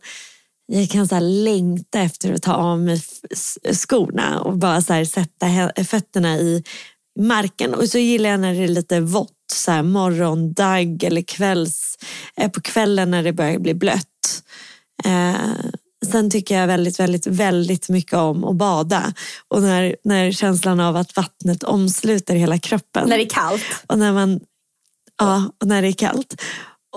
jag 0.66 0.90
kan 0.90 1.08
så 1.08 1.16
här, 1.16 1.22
längta 1.22 2.00
efter 2.00 2.34
att 2.34 2.42
ta 2.42 2.54
av 2.54 2.80
mig 2.80 3.02
skorna 3.72 4.42
och 4.42 4.58
bara 4.58 4.82
så 4.82 4.94
här, 4.94 5.06
sätta 5.06 5.84
fötterna 5.84 6.38
i 6.38 6.64
marken. 7.20 7.74
Och 7.74 7.90
så 7.90 7.98
gillar 7.98 8.30
jag 8.30 8.40
när 8.40 8.54
det 8.54 8.64
är 8.64 8.68
lite 8.68 9.00
vått, 9.00 9.33
så 9.52 9.72
här, 9.72 9.84
morgondagg 9.84 11.04
eller 11.04 11.22
kvälls, 11.22 11.98
eh, 12.38 12.52
på 12.52 12.62
kvällen 12.62 13.12
när 13.12 13.24
det 13.24 13.34
börjar 13.34 13.60
bli 13.60 13.74
blött. 13.74 14.44
Eh, 15.06 15.36
Sen 16.12 16.30
tycker 16.30 16.60
jag 16.60 16.68
väldigt, 16.68 17.00
väldigt, 17.00 17.28
väldigt 17.28 17.90
mycket 17.90 18.14
om 18.14 18.44
att 18.44 18.56
bada. 18.56 19.14
Och 19.48 19.62
när, 19.62 19.96
när 20.04 20.32
känslan 20.32 20.80
av 20.80 20.96
att 20.96 21.16
vattnet 21.16 21.64
omsluter 21.64 22.36
hela 22.36 22.60
kroppen. 22.60 23.10
När 23.10 23.18
det 23.18 23.24
är 23.24 23.30
kallt. 23.30 23.64
Och 23.88 24.00
när 24.00 24.14
man, 24.14 24.40
ja, 25.20 25.52
och 25.62 25.68
när 25.68 25.82
det 25.82 25.88
är 25.88 25.94
kallt. 25.94 26.42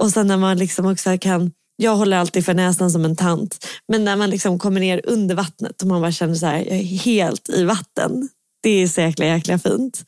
Och 0.01 0.11
sen 0.11 0.27
när 0.27 0.37
man 0.37 0.59
liksom 0.59 0.87
också 0.87 1.19
kan 1.19 1.53
jag 1.77 1.97
håller 1.97 2.17
alltid 2.17 2.45
för 2.45 2.55
näsan 2.55 2.91
som 2.91 3.05
en 3.05 3.17
tant. 3.17 3.67
Men 3.89 4.05
när 4.05 4.17
man 4.17 4.31
liksom 4.31 4.59
kommer 4.59 4.81
ner 4.81 5.01
under 5.05 5.35
vattnet 5.35 5.83
och 5.83 5.89
man 5.89 6.01
bara 6.01 6.13
känner 6.13 6.35
så 6.35 6.47
här, 6.47 6.59
jag 6.59 6.77
är 6.77 6.83
helt 6.83 7.49
i 7.49 7.65
vatten. 7.65 8.29
Det 8.63 8.71
är 8.71 8.89
så 8.89 9.01
jäkla, 9.01 9.27
jäkla 9.27 9.59
fint. 9.59 10.05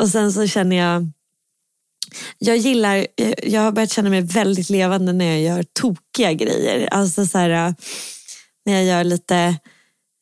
Och 0.00 0.08
sen 0.08 0.32
så 0.32 0.46
känner 0.46 0.76
jag 0.76 1.10
jag 2.38 2.56
gillar, 2.56 3.06
jag 3.42 3.60
har 3.60 3.72
börjat 3.72 3.92
känna 3.92 4.10
mig 4.10 4.20
väldigt 4.20 4.70
levande 4.70 5.12
när 5.12 5.24
jag 5.24 5.40
gör 5.40 5.64
tokiga 5.80 6.32
grejer. 6.32 6.86
Alltså 6.86 7.26
så 7.26 7.38
här, 7.38 7.74
när 8.66 8.72
jag 8.72 8.84
gör 8.84 9.04
lite 9.04 9.56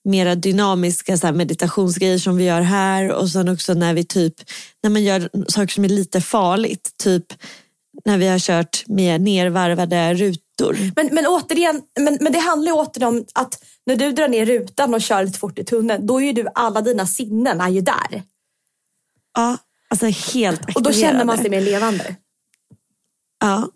mera 0.04 0.34
dynamiska 0.34 1.16
så 1.16 1.32
meditationsgrejer 1.32 2.18
som 2.18 2.36
vi 2.36 2.44
gör 2.44 2.60
här 2.60 3.12
och 3.12 3.28
sen 3.28 3.48
också 3.48 3.74
när 3.74 3.94
vi 3.94 4.04
typ, 4.04 4.34
när 4.82 4.90
man 4.90 5.02
gör 5.02 5.30
saker 5.48 5.72
som 5.74 5.84
är 5.84 5.88
lite 5.88 6.20
farligt. 6.20 6.90
Typ 7.02 7.32
när 8.04 8.18
vi 8.18 8.28
har 8.28 8.38
kört 8.38 8.84
med 8.86 9.20
nervarvade 9.20 10.14
rutor. 10.14 10.78
Men, 10.96 11.08
men 11.12 11.26
återigen, 11.26 11.82
men, 12.00 12.18
men 12.20 12.32
det 12.32 12.38
handlar 12.38 12.72
ju 12.72 12.78
återigen 12.78 13.08
om 13.08 13.24
att 13.34 13.64
när 13.86 13.96
du 13.96 14.12
drar 14.12 14.28
ner 14.28 14.46
rutan 14.46 14.94
och 14.94 15.02
kör 15.02 15.24
lite 15.24 15.38
fort 15.38 15.58
i 15.58 15.64
tunneln, 15.64 16.06
då 16.06 16.20
är 16.20 16.24
ju 16.24 16.32
du, 16.32 16.46
alla 16.54 16.80
dina 16.80 17.06
sinnen 17.06 17.60
är 17.60 17.68
ju 17.68 17.80
där. 17.80 18.22
Ja, 19.34 19.56
Alltså 19.90 20.06
helt 20.06 20.60
aktiverade. 20.60 20.78
Och 20.78 20.82
då 20.82 20.92
känner 20.92 21.24
man 21.24 21.38
sig 21.38 21.50
mer 21.50 21.60
levande. 21.60 22.16
Ja, 23.40 23.68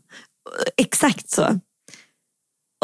exakt 0.76 1.30
så. 1.30 1.60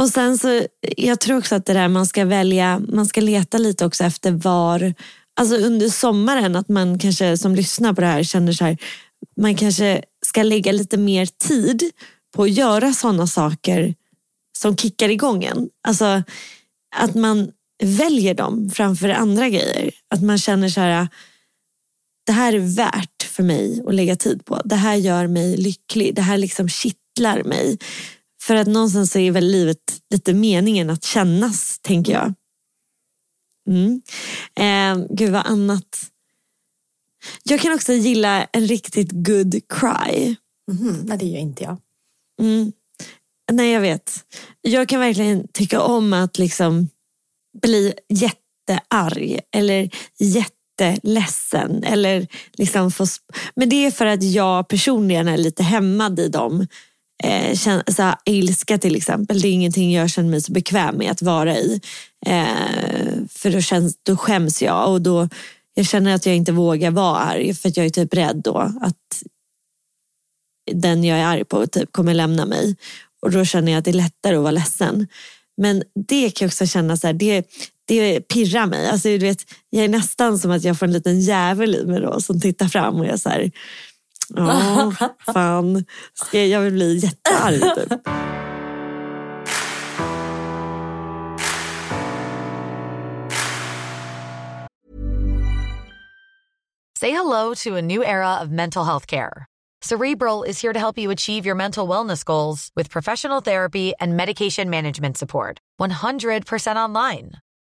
Och 0.00 0.08
sen 0.08 0.38
så, 0.38 0.66
jag 0.96 1.20
tror 1.20 1.38
också 1.38 1.54
att 1.54 1.66
det 1.66 1.72
där 1.72 1.88
man 1.88 2.06
ska 2.06 2.24
välja, 2.24 2.80
man 2.88 3.06
ska 3.06 3.20
leta 3.20 3.58
lite 3.58 3.86
också 3.86 4.04
efter 4.04 4.30
var, 4.30 4.94
alltså 5.40 5.56
under 5.56 5.88
sommaren 5.88 6.56
att 6.56 6.68
man 6.68 6.98
kanske 6.98 7.38
som 7.38 7.54
lyssnar 7.54 7.92
på 7.92 8.00
det 8.00 8.06
här 8.06 8.22
känner 8.22 8.52
så 8.52 8.64
här, 8.64 8.76
man 9.40 9.54
kanske 9.54 10.02
ska 10.26 10.42
lägga 10.42 10.72
lite 10.72 10.96
mer 10.96 11.26
tid 11.26 11.82
på 12.36 12.42
att 12.42 12.50
göra 12.50 12.92
sådana 12.92 13.26
saker 13.26 13.94
som 14.58 14.76
kickar 14.76 15.08
igång 15.08 15.44
en. 15.44 15.68
Alltså 15.88 16.22
att 16.96 17.14
man 17.14 17.50
väljer 17.82 18.34
dem 18.34 18.70
framför 18.70 19.08
andra 19.08 19.48
grejer. 19.48 19.90
Att 20.14 20.22
man 20.22 20.38
känner 20.38 20.68
så 20.68 20.80
här, 20.80 21.08
det 22.28 22.32
här 22.32 22.52
är 22.52 22.76
värt 22.76 23.22
för 23.22 23.42
mig 23.42 23.82
att 23.86 23.94
lägga 23.94 24.16
tid 24.16 24.44
på. 24.44 24.60
Det 24.64 24.76
här 24.76 24.94
gör 24.94 25.26
mig 25.26 25.56
lycklig. 25.56 26.14
Det 26.14 26.22
här 26.22 26.38
liksom 26.38 26.68
kittlar 26.68 27.42
mig. 27.44 27.78
För 28.42 28.54
att 28.54 28.66
någonstans 28.66 29.12
så 29.12 29.18
är 29.18 29.30
väl 29.30 29.46
livet 29.46 30.00
lite 30.10 30.34
meningen 30.34 30.90
att 30.90 31.04
kännas, 31.04 31.78
tänker 31.78 32.12
jag. 32.12 32.34
Mm. 33.68 34.02
Eh, 34.54 35.06
gud 35.10 35.32
vad 35.32 35.46
annat. 35.46 36.10
Jag 37.42 37.60
kan 37.60 37.74
också 37.74 37.92
gilla 37.92 38.44
en 38.44 38.66
riktigt 38.66 39.10
good 39.12 39.54
cry. 39.68 40.36
Mm, 40.70 41.00
nej, 41.04 41.18
det 41.18 41.26
gör 41.26 41.40
inte 41.40 41.64
jag. 41.64 41.76
Mm. 42.40 42.72
Nej, 43.52 43.72
jag 43.72 43.80
vet. 43.80 44.24
Jag 44.60 44.88
kan 44.88 45.00
verkligen 45.00 45.48
tycka 45.52 45.80
om 45.80 46.12
att 46.12 46.38
liksom 46.38 46.88
bli 47.62 47.94
jättearg 48.08 49.40
eller 49.52 49.90
jätte 50.18 50.57
jätteledsen. 50.84 51.84
Eller 51.84 52.26
liksom 52.52 52.90
få, 52.90 53.06
men 53.54 53.68
det 53.68 53.86
är 53.86 53.90
för 53.90 54.06
att 54.06 54.22
jag 54.22 54.68
personligen 54.68 55.28
är 55.28 55.36
lite 55.36 55.62
hämmad 55.62 56.20
i 56.20 56.28
dem. 56.28 56.66
Eh, 57.24 57.54
så 57.56 58.02
här, 58.02 58.16
ilska 58.24 58.78
till 58.78 58.96
exempel, 58.96 59.40
det 59.40 59.48
är 59.48 59.52
ingenting 59.52 59.92
jag 59.92 60.10
känner 60.10 60.30
mig 60.30 60.40
så 60.40 60.52
bekväm 60.52 60.96
med 60.96 61.10
att 61.10 61.22
vara 61.22 61.56
i. 61.56 61.80
Eh, 62.26 63.26
för 63.30 63.50
då, 63.50 63.60
känns, 63.60 63.98
då 64.02 64.16
skäms 64.16 64.62
jag 64.62 64.92
och 64.92 65.02
då 65.02 65.28
jag 65.74 65.86
känner 65.86 66.14
att 66.14 66.26
jag 66.26 66.36
inte 66.36 66.52
vågar 66.52 66.90
vara 66.90 67.18
arg 67.18 67.54
för 67.54 67.68
att 67.68 67.76
jag 67.76 67.86
är 67.86 67.90
typ 67.90 68.14
rädd 68.14 68.40
då 68.44 68.72
att 68.80 69.22
den 70.72 71.04
jag 71.04 71.18
är 71.18 71.24
arg 71.24 71.44
på 71.44 71.66
typ 71.66 71.92
kommer 71.92 72.14
lämna 72.14 72.46
mig. 72.46 72.76
Och 73.22 73.30
då 73.30 73.44
känner 73.44 73.72
jag 73.72 73.78
att 73.78 73.84
det 73.84 73.90
är 73.90 73.92
lättare 73.92 74.36
att 74.36 74.42
vara 74.42 74.50
ledsen. 74.50 75.06
Men 75.56 75.82
det 76.08 76.30
kan 76.30 76.46
jag 76.46 76.48
också 76.48 76.66
känna, 76.66 76.96
så 76.96 77.06
här, 77.06 77.14
det, 77.14 77.46
det 77.88 78.20
pirrar 78.20 78.66
mig. 78.66 78.88
Alltså, 78.88 79.08
du 79.08 79.18
vet, 79.18 79.44
jag 79.70 79.84
är 79.84 79.88
nästan 79.88 80.38
som 80.38 80.50
att 80.50 80.64
jag 80.64 80.78
får 80.78 80.86
en 80.86 80.92
liten 80.92 81.20
jävel 81.20 81.74
i 81.74 81.86
mig 81.86 82.00
då, 82.00 82.20
som 82.20 82.40
tittar 82.40 82.68
fram 82.68 82.94
och 83.00 83.06
jag 83.06 83.20
så 83.20 83.28
här, 83.28 83.50
ja, 84.34 84.92
fan, 85.32 85.84
ska 86.14 86.38
jag, 86.38 86.48
jag 86.48 86.60
vill 86.60 86.72
bli 86.72 86.96
jättearg. 86.96 87.60
Typ. 87.74 87.92
Say 97.00 97.10
hello 97.10 97.54
to 97.54 97.76
a 97.76 97.82
new 97.82 98.02
era 98.02 98.40
of 98.40 98.50
mental 98.50 98.84
health 98.84 99.06
care. 99.06 99.46
Cerebral 99.80 100.42
is 100.42 100.60
here 100.60 100.72
to 100.72 100.78
help 100.80 100.98
you 100.98 101.12
achieve 101.12 101.46
your 101.46 101.54
mental 101.54 101.86
wellness 101.86 102.24
goals 102.24 102.72
with 102.74 102.90
professional 102.90 103.40
therapy 103.40 103.92
and 104.00 104.16
medication 104.16 104.68
management 104.68 105.16
support. 105.16 105.60
100% 105.80 106.76
online. 106.76 107.32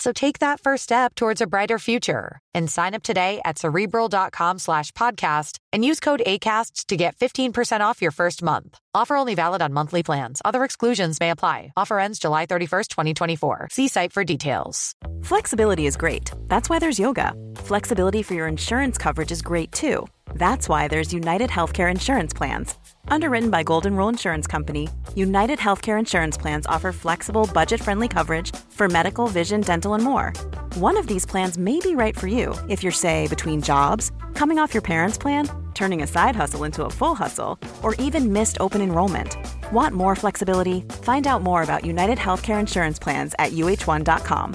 So 0.00 0.12
take 0.12 0.38
that 0.38 0.60
first 0.60 0.84
step 0.84 1.14
towards 1.14 1.42
a 1.42 1.46
brighter 1.46 1.78
future 1.78 2.40
and 2.54 2.70
sign 2.70 2.94
up 2.94 3.02
today 3.02 3.42
at 3.44 3.58
cerebral.com 3.58 4.58
slash 4.58 4.92
podcast 4.92 5.58
and 5.74 5.84
use 5.84 6.00
code 6.00 6.22
ACasts 6.26 6.86
to 6.86 6.96
get 6.96 7.16
15% 7.16 7.80
off 7.82 8.00
your 8.00 8.10
first 8.10 8.42
month. 8.42 8.78
Offer 8.92 9.16
only 9.16 9.36
valid 9.36 9.62
on 9.62 9.72
monthly 9.72 10.02
plans. 10.02 10.42
Other 10.44 10.64
exclusions 10.64 11.20
may 11.20 11.30
apply. 11.30 11.72
Offer 11.76 12.00
ends 12.00 12.18
July 12.18 12.46
31st, 12.46 12.88
2024. 12.88 13.68
See 13.70 13.86
site 13.86 14.12
for 14.12 14.24
details. 14.24 14.96
Flexibility 15.22 15.86
is 15.86 15.96
great. 15.96 16.32
That's 16.48 16.68
why 16.68 16.80
there's 16.80 16.98
yoga. 16.98 17.32
Flexibility 17.54 18.22
for 18.22 18.34
your 18.34 18.48
insurance 18.48 18.98
coverage 18.98 19.30
is 19.30 19.42
great 19.42 19.70
too. 19.70 20.08
That's 20.34 20.68
why 20.68 20.88
there's 20.88 21.12
United 21.12 21.50
Healthcare 21.50 21.88
Insurance 21.88 22.32
Plans. 22.32 22.74
Underwritten 23.06 23.50
by 23.50 23.62
Golden 23.62 23.96
Rule 23.96 24.08
Insurance 24.08 24.48
Company, 24.48 24.88
United 25.14 25.60
Healthcare 25.60 25.98
Insurance 25.98 26.36
Plans 26.36 26.66
offer 26.66 26.90
flexible, 26.90 27.48
budget 27.54 27.80
friendly 27.80 28.08
coverage 28.08 28.54
for 28.70 28.88
medical, 28.88 29.28
vision, 29.28 29.60
dental, 29.60 29.94
and 29.94 30.02
more. 30.02 30.32
One 30.74 30.96
of 30.96 31.06
these 31.06 31.26
plans 31.26 31.58
may 31.58 31.78
be 31.78 31.94
right 31.94 32.18
for 32.18 32.26
you 32.26 32.54
if 32.68 32.82
you're, 32.82 32.92
say, 32.92 33.28
between 33.28 33.62
jobs, 33.62 34.10
coming 34.34 34.58
off 34.58 34.74
your 34.74 34.82
parents' 34.82 35.18
plan, 35.18 35.48
turning 35.80 36.02
a 36.02 36.06
side 36.06 36.36
hustle 36.36 36.66
into 36.66 36.84
a 36.84 36.90
full 36.90 37.14
hustle, 37.14 37.58
or 37.82 38.06
even 38.06 38.32
missed 38.32 38.56
open 38.60 38.82
enrollment. 38.82 39.36
Want 39.72 39.94
more 39.94 40.16
flexibility? 40.16 40.84
Find 41.02 41.26
out 41.26 41.42
more 41.42 41.62
about 41.62 41.84
United 41.84 42.18
Healthcare 42.18 42.60
Insurance 42.60 43.02
Plans 43.02 43.34
at 43.38 43.52
uh1.com. 43.52 44.54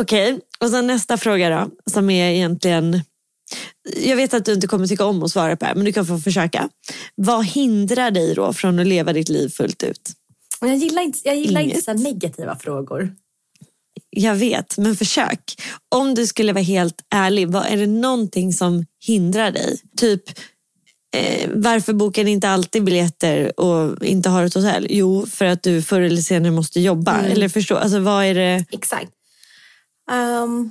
Okej, 0.00 0.32
okay, 0.32 0.40
och 0.60 0.70
sen 0.70 0.86
nästa 0.86 1.16
fråga 1.16 1.50
då, 1.50 1.70
som 1.90 2.10
är 2.10 2.30
egentligen 2.30 3.00
jag 3.96 4.16
vet 4.16 4.34
att 4.34 4.44
du 4.44 4.52
inte 4.52 4.66
kommer 4.66 4.86
tycka 4.86 5.04
om 5.04 5.22
att 5.22 5.30
svara 5.30 5.56
på 5.56 5.64
det 5.64 5.74
men 5.74 5.84
du 5.84 5.92
kan 5.92 6.06
få 6.06 6.18
försöka. 6.18 6.68
Vad 7.14 7.46
hindrar 7.46 8.10
dig 8.10 8.34
då 8.34 8.52
från 8.52 8.78
att 8.78 8.86
leva 8.86 9.12
ditt 9.12 9.28
liv 9.28 9.48
fullt 9.48 9.82
ut? 9.82 10.12
Jag 10.60 10.76
gillar 10.76 11.02
inte, 11.02 11.18
jag 11.24 11.36
gillar 11.36 11.60
inte 11.60 11.82
så 11.82 11.92
negativa 11.92 12.58
frågor. 12.58 13.14
Jag 14.16 14.34
vet, 14.34 14.78
men 14.78 14.96
försök. 14.96 15.62
Om 15.88 16.14
du 16.14 16.26
skulle 16.26 16.52
vara 16.52 16.62
helt 16.62 17.04
ärlig, 17.10 17.48
vad 17.48 17.66
är 17.66 17.76
det 17.76 17.86
någonting 17.86 18.52
som 18.52 18.86
hindrar 19.06 19.50
dig? 19.50 19.80
Typ, 19.96 20.22
eh, 21.16 21.50
varför 21.54 21.92
bokar 21.92 22.24
ni 22.24 22.30
inte 22.30 22.48
alltid 22.48 22.84
biljetter 22.84 23.60
och 23.60 24.04
inte 24.04 24.28
har 24.28 24.44
ett 24.44 24.54
hotell? 24.54 24.86
Jo, 24.90 25.26
för 25.26 25.44
att 25.44 25.62
du 25.62 25.82
förr 25.82 26.00
eller 26.00 26.22
senare 26.22 26.52
måste 26.52 26.80
jobba. 26.80 27.18
Mm. 27.18 27.32
Eller 27.32 27.48
förstå, 27.48 27.76
alltså 27.76 28.00
vad 28.00 28.24
är 28.24 28.34
det? 28.34 28.64
Exakt. 28.70 29.12
Um... 30.10 30.70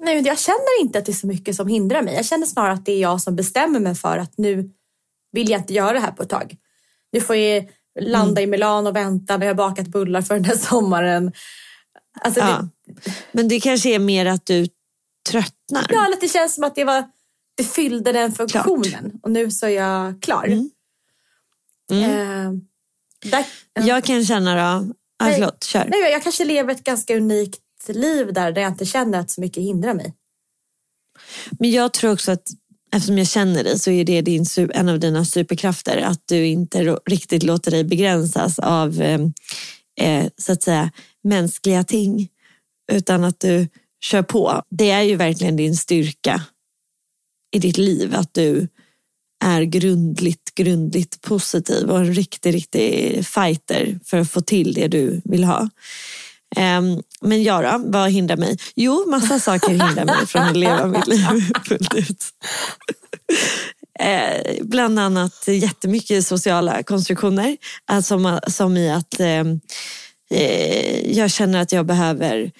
Nej, 0.00 0.14
men 0.14 0.24
jag 0.24 0.38
känner 0.38 0.80
inte 0.80 0.98
att 0.98 1.06
det 1.06 1.12
är 1.12 1.14
så 1.14 1.26
mycket 1.26 1.56
som 1.56 1.68
hindrar 1.68 2.02
mig. 2.02 2.14
Jag 2.14 2.26
känner 2.26 2.46
snarare 2.46 2.72
att 2.72 2.86
det 2.86 2.92
är 2.92 3.00
jag 3.00 3.20
som 3.20 3.36
bestämmer 3.36 3.80
mig 3.80 3.94
för 3.94 4.18
att 4.18 4.38
nu 4.38 4.70
vill 5.32 5.50
jag 5.50 5.60
inte 5.60 5.74
göra 5.74 5.92
det 5.92 6.00
här 6.00 6.12
på 6.12 6.22
ett 6.22 6.28
tag. 6.28 6.56
Nu 7.12 7.20
får 7.20 7.36
jag 7.36 7.68
landa 8.00 8.40
mm. 8.40 8.42
i 8.42 8.46
Milano 8.46 8.88
och 8.88 8.96
vänta 8.96 9.34
jag 9.34 9.46
har 9.46 9.54
bakat 9.54 9.86
bullar 9.86 10.22
för 10.22 10.34
den 10.34 10.44
här 10.44 10.56
sommaren. 10.68 11.32
Alltså 12.20 12.40
ja. 12.40 12.68
det... 12.86 13.12
Men 13.32 13.48
det 13.48 13.60
kanske 13.60 13.94
är 13.94 13.98
mer 13.98 14.26
att 14.26 14.46
du 14.46 14.68
tröttnar? 15.30 15.86
Ja, 15.88 16.12
att 16.12 16.20
det 16.20 16.28
känns 16.28 16.54
som 16.54 16.64
att 16.64 16.74
det, 16.74 16.84
var, 16.84 17.04
det 17.56 17.64
fyllde 17.64 18.12
den 18.12 18.32
funktionen 18.32 19.10
Klart. 19.10 19.12
och 19.22 19.30
nu 19.30 19.50
så 19.50 19.66
är 19.66 19.70
jag 19.70 20.22
klar. 20.22 20.44
Mm. 20.44 20.70
Mm. 21.92 22.10
Eh, 22.10 22.52
där, 23.30 23.46
jag 23.86 24.04
kan 24.04 24.24
känna 24.24 24.54
då... 24.54 24.94
Ah, 25.20 25.24
nej, 25.24 25.34
förlåt, 25.34 25.64
kör. 25.64 25.84
Nej, 25.88 26.12
jag 26.12 26.22
kanske 26.22 26.44
lever 26.44 26.72
ett 26.72 26.84
ganska 26.84 27.16
unikt 27.16 27.60
liv 27.88 28.32
där, 28.32 28.52
där 28.52 28.62
jag 28.62 28.72
inte 28.72 28.86
känner 28.86 29.18
att 29.18 29.30
så 29.30 29.40
mycket 29.40 29.62
hindrar 29.62 29.94
mig. 29.94 30.14
Men 31.50 31.70
jag 31.70 31.92
tror 31.92 32.12
också 32.12 32.32
att 32.32 32.48
eftersom 32.92 33.18
jag 33.18 33.28
känner 33.28 33.64
dig 33.64 33.78
så 33.78 33.90
är 33.90 34.04
det 34.04 34.20
din, 34.20 34.44
en 34.74 34.88
av 34.88 35.00
dina 35.00 35.24
superkrafter. 35.24 35.96
Att 35.96 36.22
du 36.26 36.46
inte 36.46 36.98
riktigt 37.06 37.42
låter 37.42 37.70
dig 37.70 37.84
begränsas 37.84 38.58
av 38.58 39.02
eh, 39.02 39.20
eh, 40.00 40.26
så 40.36 40.52
att 40.52 40.62
säga 40.62 40.90
mänskliga 41.24 41.84
ting. 41.84 42.28
Utan 42.92 43.24
att 43.24 43.40
du 43.40 43.68
kör 44.00 44.22
på. 44.22 44.62
Det 44.70 44.90
är 44.90 45.02
ju 45.02 45.16
verkligen 45.16 45.56
din 45.56 45.76
styrka 45.76 46.42
i 47.50 47.58
ditt 47.58 47.78
liv. 47.78 48.14
Att 48.14 48.34
du 48.34 48.68
är 49.44 49.62
grundligt, 49.62 50.54
grundligt 50.54 51.20
positiv 51.20 51.90
och 51.90 51.98
en 51.98 52.14
riktig, 52.14 52.54
riktig 52.54 53.26
fighter 53.26 54.00
för 54.04 54.18
att 54.18 54.30
få 54.30 54.40
till 54.40 54.72
det 54.74 54.88
du 54.88 55.20
vill 55.24 55.44
ha. 55.44 55.68
Ehm, 56.56 57.02
men 57.20 57.42
jag 57.42 57.64
då, 57.64 57.82
vad 57.84 58.10
hindrar 58.10 58.36
mig? 58.36 58.56
Jo, 58.76 59.04
massa 59.10 59.38
saker 59.38 59.68
hindrar 59.68 60.04
mig 60.04 60.26
från 60.26 60.42
att 60.42 60.56
leva 60.56 60.86
mitt 60.86 61.06
liv 61.06 61.26
fullt 61.64 61.94
ut. 61.94 62.24
Ehm, 63.98 64.68
bland 64.68 64.98
annat 64.98 65.44
jättemycket 65.48 66.26
sociala 66.26 66.82
konstruktioner. 66.82 67.56
Alltså, 67.86 68.40
som 68.46 68.76
i 68.76 68.90
att 68.90 69.20
ehm, 69.20 69.60
eh, 70.30 71.18
jag 71.18 71.30
känner 71.30 71.60
att 71.60 71.72
jag 71.72 71.86
behöver 71.86 72.50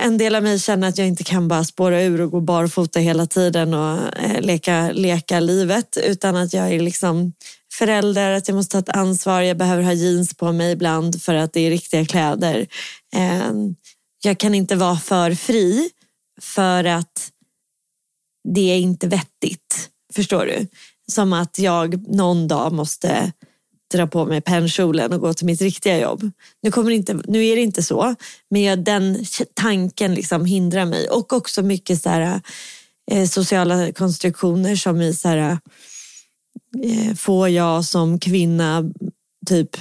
en 0.00 0.18
del 0.18 0.34
av 0.34 0.42
mig 0.42 0.58
känner 0.58 0.88
att 0.88 0.98
jag 0.98 1.06
inte 1.06 1.24
kan 1.24 1.48
bara 1.48 1.64
spåra 1.64 2.02
ur 2.02 2.20
och 2.20 2.30
gå 2.30 2.40
barfota 2.40 3.00
hela 3.00 3.26
tiden 3.26 3.74
och 3.74 4.18
eh, 4.18 4.40
leka, 4.40 4.90
leka 4.92 5.40
livet 5.40 5.98
utan 6.04 6.36
att 6.36 6.52
jag 6.52 6.72
är 6.72 6.80
liksom 6.80 7.32
förälder, 7.78 8.32
att 8.32 8.48
jag 8.48 8.54
måste 8.54 8.72
ta 8.72 8.78
ett 8.78 8.96
ansvar. 8.96 9.40
Jag 9.40 9.56
behöver 9.56 9.82
ha 9.82 9.92
jeans 9.92 10.34
på 10.34 10.52
mig 10.52 10.72
ibland 10.72 11.22
för 11.22 11.34
att 11.34 11.52
det 11.52 11.60
är 11.60 11.70
riktiga 11.70 12.04
kläder. 12.04 12.66
Ehm, 13.12 13.74
jag 14.22 14.38
kan 14.38 14.54
inte 14.54 14.76
vara 14.76 14.96
för 14.96 15.34
fri 15.34 15.90
för 16.40 16.84
att 16.84 17.30
det 18.48 18.70
är 18.70 18.78
inte 18.78 19.06
vettigt. 19.06 19.90
Förstår 20.14 20.46
du? 20.46 20.66
Som 21.12 21.32
att 21.32 21.58
jag 21.58 22.08
någon 22.08 22.48
dag 22.48 22.72
måste 22.72 23.32
dra 23.92 24.06
på 24.06 24.24
mig 24.24 24.40
pennkjolen 24.40 25.12
och 25.12 25.20
gå 25.20 25.34
till 25.34 25.46
mitt 25.46 25.60
riktiga 25.60 25.98
jobb. 26.00 26.30
Nu, 26.62 26.70
kommer 26.70 26.90
inte, 26.90 27.20
nu 27.26 27.46
är 27.46 27.56
det 27.56 27.62
inte 27.62 27.82
så, 27.82 28.14
men 28.50 28.62
jag, 28.62 28.84
den 28.84 29.24
tanken 29.54 30.14
liksom 30.14 30.44
hindrar 30.44 30.84
mig. 30.84 31.08
Och 31.08 31.32
också 31.32 31.62
mycket 31.62 32.02
så 32.02 32.08
här, 32.08 32.40
eh, 33.10 33.26
sociala 33.28 33.92
konstruktioner 33.92 34.76
som 34.76 35.00
i 35.00 35.14
så 35.14 35.28
här, 35.28 35.58
får 37.16 37.48
jag 37.48 37.84
som 37.84 38.18
kvinna 38.18 38.84
typ 39.46 39.76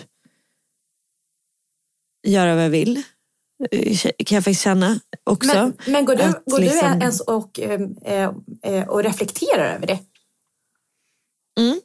göra 2.28 2.56
vad 2.56 2.64
jag 2.64 2.70
vill? 2.70 3.04
Eh, 3.72 3.98
kan 3.98 4.36
jag 4.36 4.44
faktiskt 4.44 4.62
känna 4.62 5.00
också. 5.24 5.54
Men, 5.54 5.74
men 5.88 6.06
går 6.06 6.16
du, 6.16 6.24
att, 6.24 6.46
går 6.46 6.60
liksom... 6.60 6.92
du 6.92 7.06
ens 7.06 7.20
och, 7.20 7.60
eh, 7.60 7.82
eh, 8.64 8.88
och 8.88 9.04
reflekterar 9.04 9.76
över 9.76 9.88
det? 9.88 10.00
Mm. 11.60 11.82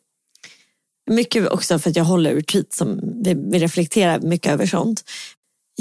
Mycket 1.11 1.49
också 1.49 1.79
för 1.79 1.91
att 1.91 1.97
jag 1.97 2.05
håller 2.05 2.35
retreat 2.35 2.73
som 2.73 3.01
vi, 3.25 3.35
vi 3.35 3.59
reflekterar 3.59 4.21
mycket 4.21 4.53
över 4.53 4.67
sånt. 4.67 5.05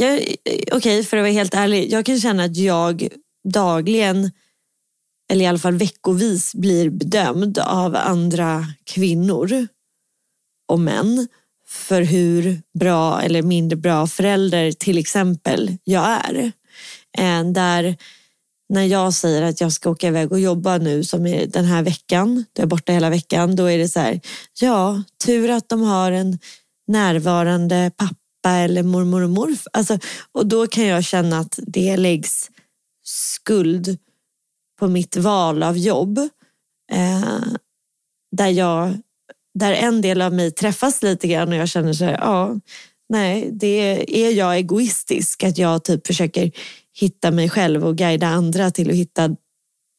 Okej, 0.02 0.38
okay, 0.71 1.04
för 1.04 1.17
att 1.17 1.24
vara 1.24 1.32
helt 1.32 1.54
ärlig. 1.54 1.91
Jag 1.91 2.06
kan 2.06 2.19
känna 2.19 2.43
att 2.43 2.58
jag 2.58 3.08
dagligen, 3.50 4.32
eller 5.31 5.45
i 5.45 5.47
alla 5.47 5.59
fall 5.59 5.75
veckovis, 5.75 6.55
blir 6.55 6.89
bedömd 6.89 7.59
av 7.59 7.95
andra 7.95 8.65
kvinnor 8.83 9.67
och 10.67 10.79
män 10.79 11.27
för 11.67 12.01
hur 12.01 12.61
bra 12.79 13.21
eller 13.21 13.41
mindre 13.41 13.75
bra 13.75 14.07
förälder 14.07 14.71
till 14.71 14.97
exempel 14.97 15.77
jag 15.83 16.05
är. 16.05 16.51
Eh, 17.17 17.51
där 17.51 17.97
när 18.69 18.85
jag 18.85 19.13
säger 19.13 19.41
att 19.41 19.61
jag 19.61 19.71
ska 19.71 19.89
åka 19.89 20.07
iväg 20.07 20.31
och 20.31 20.39
jobba 20.39 20.77
nu 20.77 21.03
som 21.03 21.25
är 21.27 21.47
den 21.47 21.65
här 21.65 21.83
veckan, 21.83 22.35
då 22.53 22.59
är 22.59 22.61
jag 22.61 22.69
borta 22.69 22.91
hela 22.93 23.09
veckan, 23.09 23.55
då 23.55 23.65
är 23.65 23.77
det 23.77 23.89
så 23.89 23.99
här, 23.99 24.19
ja, 24.59 25.03
tur 25.25 25.49
att 25.49 25.69
de 25.69 25.81
har 25.81 26.11
en 26.11 26.39
närvarande 26.87 27.91
pappa 27.97 28.57
eller 28.57 28.83
mormor 28.83 29.21
och 29.21 29.29
morfar. 29.29 29.69
Alltså, 29.73 29.99
och 30.31 30.45
då 30.47 30.67
kan 30.67 30.85
jag 30.85 31.03
känna 31.03 31.39
att 31.39 31.59
det 31.67 31.97
läggs 31.97 32.49
skuld 33.03 33.97
på 34.81 34.87
mitt 34.87 35.15
val 35.15 35.63
av 35.63 35.77
jobb. 35.77 36.17
Eh, 36.91 37.43
där, 38.31 38.47
jag, 38.47 38.97
där 39.53 39.73
en 39.73 40.01
del 40.01 40.21
av 40.21 40.33
mig 40.33 40.51
träffas 40.51 41.03
lite 41.03 41.27
grann 41.27 41.49
och 41.49 41.55
jag 41.55 41.69
känner 41.69 41.93
så 41.93 42.05
här, 42.05 42.13
ja, 42.13 42.59
nej, 43.09 43.49
det 43.51 44.25
är 44.25 44.31
jag 44.31 44.57
egoistisk 44.57 45.43
att 45.43 45.57
jag 45.57 45.83
typ 45.83 46.07
försöker 46.07 46.51
hitta 46.93 47.31
mig 47.31 47.49
själv 47.49 47.85
och 47.85 47.95
guida 47.95 48.27
andra 48.27 48.71
till 48.71 48.89
att 48.89 48.95
hitta, 48.95 49.35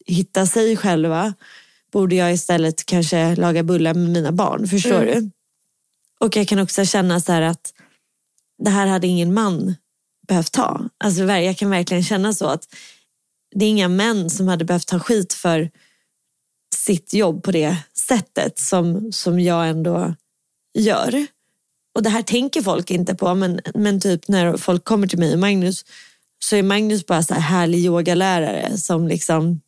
hitta 0.05 0.45
sig 0.45 0.77
själva 0.77 1.33
borde 1.91 2.15
jag 2.15 2.33
istället 2.33 2.85
kanske 2.85 3.35
laga 3.35 3.63
bullar 3.63 3.93
med 3.93 4.09
mina 4.09 4.31
barn. 4.31 4.67
Förstår 4.67 5.01
mm. 5.01 5.13
du? 5.13 5.29
Och 6.19 6.37
jag 6.37 6.47
kan 6.47 6.59
också 6.59 6.85
känna 6.85 7.19
så 7.19 7.31
här 7.31 7.41
att 7.41 7.73
det 8.63 8.69
här 8.69 8.87
hade 8.87 9.07
ingen 9.07 9.33
man 9.33 9.75
behövt 10.27 10.51
ta. 10.51 10.89
Alltså, 10.97 11.23
jag 11.23 11.57
kan 11.57 11.69
verkligen 11.69 12.03
känna 12.03 12.33
så 12.33 12.45
att 12.45 12.67
det 13.55 13.65
är 13.65 13.69
inga 13.69 13.87
män 13.87 14.29
som 14.29 14.47
hade 14.47 14.65
behövt 14.65 14.87
ta 14.87 14.99
skit 14.99 15.33
för 15.33 15.69
sitt 16.75 17.13
jobb 17.13 17.43
på 17.43 17.51
det 17.51 17.77
sättet 17.93 18.59
som, 18.59 19.11
som 19.11 19.39
jag 19.39 19.69
ändå 19.69 20.15
gör. 20.73 21.25
Och 21.95 22.03
det 22.03 22.09
här 22.09 22.21
tänker 22.21 22.61
folk 22.61 22.91
inte 22.91 23.15
på, 23.15 23.33
men, 23.33 23.59
men 23.73 23.99
typ 23.99 24.27
när 24.27 24.57
folk 24.57 24.83
kommer 24.83 25.07
till 25.07 25.19
mig 25.19 25.33
och 25.33 25.39
Magnus 25.39 25.85
så 26.39 26.55
är 26.55 26.63
Magnus 26.63 27.05
bara 27.05 27.23
så 27.23 27.33
här 27.33 27.41
härlig 27.41 27.79
yogalärare 27.79 28.77
som 28.77 29.07
liksom 29.07 29.61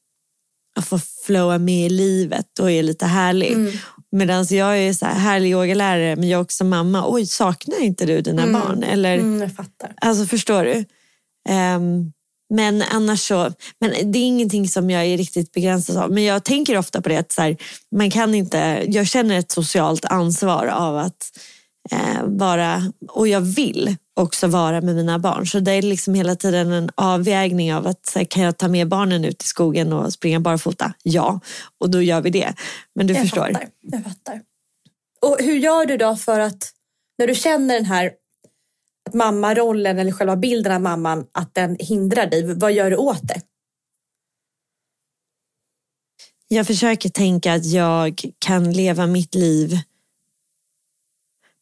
får 0.82 1.02
flowa 1.26 1.58
med 1.58 1.86
i 1.86 1.89
livet 1.89 2.60
och 2.60 2.71
är 2.71 2.84
lite 2.84 3.06
härlig. 3.06 3.52
Mm. 3.52 3.71
Medan 4.12 4.45
jag 4.50 4.80
är 4.80 4.93
så 4.93 5.06
här 5.06 5.19
härlig 5.19 5.52
yogalärare 5.52 6.15
men 6.15 6.30
jag 6.30 6.38
är 6.38 6.41
också 6.41 6.63
mamma. 6.63 7.04
Oj, 7.08 7.26
saknar 7.26 7.82
inte 7.82 8.06
du 8.06 8.21
dina 8.21 8.43
mm. 8.43 8.62
barn? 8.62 8.84
Eller, 8.84 9.17
mm, 9.17 9.41
jag 9.41 9.56
fattar. 9.56 9.93
Alltså 10.02 10.26
förstår 10.26 10.63
du? 10.63 10.86
Um, 11.54 12.13
men 12.50 12.82
annars 12.82 13.28
så, 13.28 13.52
men 13.80 14.12
det 14.12 14.20
är 14.20 14.24
ingenting 14.28 14.68
som 14.68 14.90
jag 14.90 15.06
är 15.06 15.18
riktigt 15.18 15.52
begränsad 15.52 15.98
av. 15.98 16.12
Men 16.12 16.24
jag 16.24 16.44
tänker 16.44 16.78
ofta 16.78 17.02
på 17.02 17.10
det 17.10 17.18
att 17.18 17.32
så 17.32 17.42
här, 17.42 17.58
man 17.92 18.12
kan 18.12 18.36
inte, 18.36 18.86
jag 18.88 19.08
känner 19.08 19.40
ett 19.40 19.52
socialt 19.52 20.06
ansvar 20.06 20.66
av 20.68 20.98
att 20.98 21.38
eh, 21.92 22.24
vara, 22.24 22.92
och 23.10 23.28
jag 23.28 23.42
vill 23.42 23.96
också 24.16 24.48
vara 24.48 24.82
med 24.82 24.96
mina 24.96 25.20
barn. 25.20 25.48
Så 25.48 25.60
det 25.60 25.72
är 25.72 25.82
liksom 25.82 26.14
hela 26.14 26.36
tiden 26.36 26.72
en 26.72 26.90
avvägning 26.96 27.74
av 27.74 27.88
att 27.88 28.12
här, 28.16 28.24
kan 28.24 28.44
jag 28.44 28.58
ta 28.58 28.68
med 28.68 28.88
barnen 28.88 29.26
ut 29.26 29.44
i 29.44 29.48
skogen 29.48 29.94
och 29.94 30.14
springa 30.14 30.40
barfota? 30.40 30.94
Ja, 31.04 31.40
och 31.80 31.90
då 31.90 32.02
gör 32.02 32.22
vi 32.22 32.30
det. 32.30 32.54
Men 32.96 33.08
du 33.08 33.14
jag 33.14 33.22
förstår. 33.22 33.48
Fattar, 33.54 33.68
jag 33.82 34.04
fattar. 34.04 34.42
Och 35.22 35.38
hur 35.40 35.56
gör 35.56 35.86
du 35.86 35.98
då 35.98 36.16
för 36.16 36.40
att 36.40 36.72
när 37.18 37.28
du 37.28 37.36
känner 37.36 37.76
den 37.76 37.86
här 37.86 38.12
att 39.06 39.13
mammarollen 39.13 40.00
eller 40.00 40.12
själva 40.12 40.36
bilden 40.36 40.72
av 40.72 40.82
mamman, 40.82 41.28
att 41.32 41.56
den 41.56 41.78
hindrar 41.80 42.28
dig, 42.28 42.54
vad 42.54 42.74
gör 42.74 42.89
du 42.89 42.98
åt 42.98 43.28
det? 43.28 43.41
Jag 46.48 46.68
försöker 46.68 47.10
tänka 47.10 47.54
att 47.54 47.65
jag 47.65 48.22
kan 48.39 48.72
leva 48.72 49.08
mitt 49.08 49.36
liv 49.36 49.80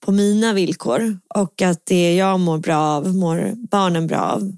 på 0.05 0.11
mina 0.11 0.53
villkor 0.53 1.19
och 1.35 1.61
att 1.61 1.85
det 1.85 2.15
jag 2.15 2.39
mår 2.39 2.57
bra 2.57 2.77
av 2.77 3.15
mår 3.15 3.53
barnen 3.55 4.07
bra 4.07 4.19
av. 4.19 4.51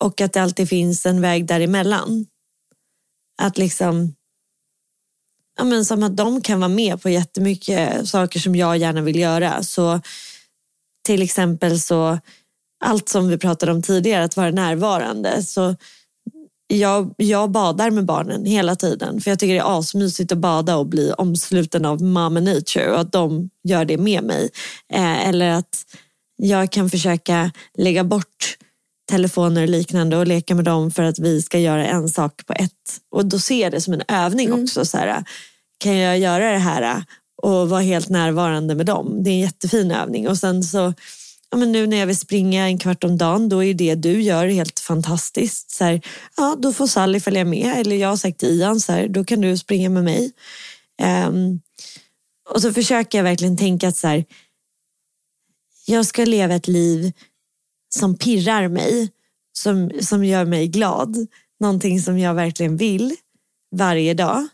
Och 0.00 0.20
att 0.20 0.32
det 0.32 0.42
alltid 0.42 0.68
finns 0.68 1.06
en 1.06 1.20
väg 1.20 1.46
däremellan. 1.46 2.26
Att 3.42 3.58
liksom, 3.58 4.14
ja 5.58 5.64
men 5.64 5.84
som 5.84 6.02
att 6.02 6.16
de 6.16 6.40
kan 6.40 6.60
vara 6.60 6.68
med 6.68 7.02
på 7.02 7.08
jättemycket 7.08 8.08
saker 8.08 8.40
som 8.40 8.56
jag 8.56 8.76
gärna 8.76 9.00
vill 9.00 9.18
göra. 9.18 9.62
Så 9.62 10.00
till 11.06 11.22
exempel 11.22 11.80
så, 11.80 12.18
allt 12.84 13.08
som 13.08 13.28
vi 13.28 13.38
pratade 13.38 13.72
om 13.72 13.82
tidigare, 13.82 14.24
att 14.24 14.36
vara 14.36 14.50
närvarande. 14.50 15.42
Så 15.42 15.74
jag, 16.66 17.14
jag 17.16 17.50
badar 17.50 17.90
med 17.90 18.04
barnen 18.04 18.44
hela 18.44 18.76
tiden 18.76 19.20
för 19.20 19.30
jag 19.30 19.38
tycker 19.38 19.54
det 19.54 19.60
är 19.60 19.78
asmysigt 19.78 20.32
att 20.32 20.38
bada 20.38 20.76
och 20.76 20.86
bli 20.86 21.12
omsluten 21.12 21.84
av 21.84 22.02
mama 22.02 22.40
nature 22.40 22.90
och 22.90 23.00
att 23.00 23.12
de 23.12 23.50
gör 23.64 23.84
det 23.84 23.98
med 23.98 24.24
mig. 24.24 24.50
Eh, 24.92 25.28
eller 25.28 25.50
att 25.50 25.84
jag 26.36 26.72
kan 26.72 26.90
försöka 26.90 27.50
lägga 27.78 28.04
bort 28.04 28.56
telefoner 29.10 29.62
och 29.62 29.68
liknande 29.68 30.16
och 30.16 30.26
leka 30.26 30.54
med 30.54 30.64
dem 30.64 30.90
för 30.90 31.02
att 31.02 31.18
vi 31.18 31.42
ska 31.42 31.58
göra 31.58 31.86
en 31.86 32.08
sak 32.08 32.46
på 32.46 32.52
ett. 32.52 33.00
Och 33.10 33.26
då 33.26 33.38
ser 33.38 33.62
jag 33.62 33.72
det 33.72 33.80
som 33.80 33.94
en 33.94 34.02
övning 34.08 34.46
Mm. 34.48 34.62
också. 34.62 34.84
Så 34.84 34.98
här, 34.98 35.24
kan 35.78 35.96
jag 35.98 36.18
göra 36.18 36.52
det 36.52 36.58
här 36.58 37.04
och 37.42 37.68
vara 37.68 37.80
helt 37.80 38.08
närvarande 38.08 38.74
med 38.74 38.86
dem? 38.86 39.22
Det 39.22 39.30
är 39.30 39.34
en 39.34 39.40
jättefin 39.40 39.90
övning. 39.90 40.28
Och 40.28 40.38
sen 40.38 40.62
så, 40.62 40.94
ja, 41.50 41.56
men 41.56 41.72
nu 41.72 41.86
när 41.86 41.96
jag 41.96 42.06
vill 42.06 42.16
springa 42.16 42.66
en 42.66 42.78
kvart 42.78 43.04
om 43.04 43.18
dagen, 43.18 43.48
då 43.48 43.64
är 43.64 43.74
det 43.74 43.94
du 43.94 44.22
gör 44.22 44.46
helt 44.46 44.80
fantastiskt. 44.80 45.70
Så 45.70 45.84
här, 45.84 46.00
ja, 46.36 46.56
då 46.58 46.72
får 46.72 46.86
Sally 46.86 47.20
följa 47.20 47.44
med. 47.44 47.80
Eller 47.80 47.96
jag 47.96 48.08
har 48.08 48.16
sagt 48.16 48.38
till 48.38 48.48
Ian, 48.60 48.80
så 48.80 48.92
här, 48.92 49.08
då 49.08 49.24
kan 49.24 49.40
du 49.40 49.58
springa 49.58 49.88
med 49.88 50.04
mig. 50.04 50.32
Um, 51.26 51.60
och 52.50 52.62
så 52.62 52.72
försöker 52.72 53.18
jag 53.18 53.22
verkligen 53.24 53.56
tänka 53.56 53.88
att 53.88 53.96
så 53.96 54.08
här, 54.08 54.24
jag 55.86 56.06
ska 56.06 56.24
leva 56.24 56.54
ett 56.54 56.68
liv 56.68 57.12
som 57.88 58.18
pirrar 58.18 58.68
mig, 58.68 59.10
som, 59.52 59.90
som 60.00 60.24
gör 60.24 60.44
mig 60.44 60.68
glad. 60.68 61.26
Någonting 61.60 62.00
som 62.00 62.18
jag 62.18 62.34
verkligen 62.34 62.76
vill 62.76 63.16
varje 63.76 64.14
dag. 64.14 64.48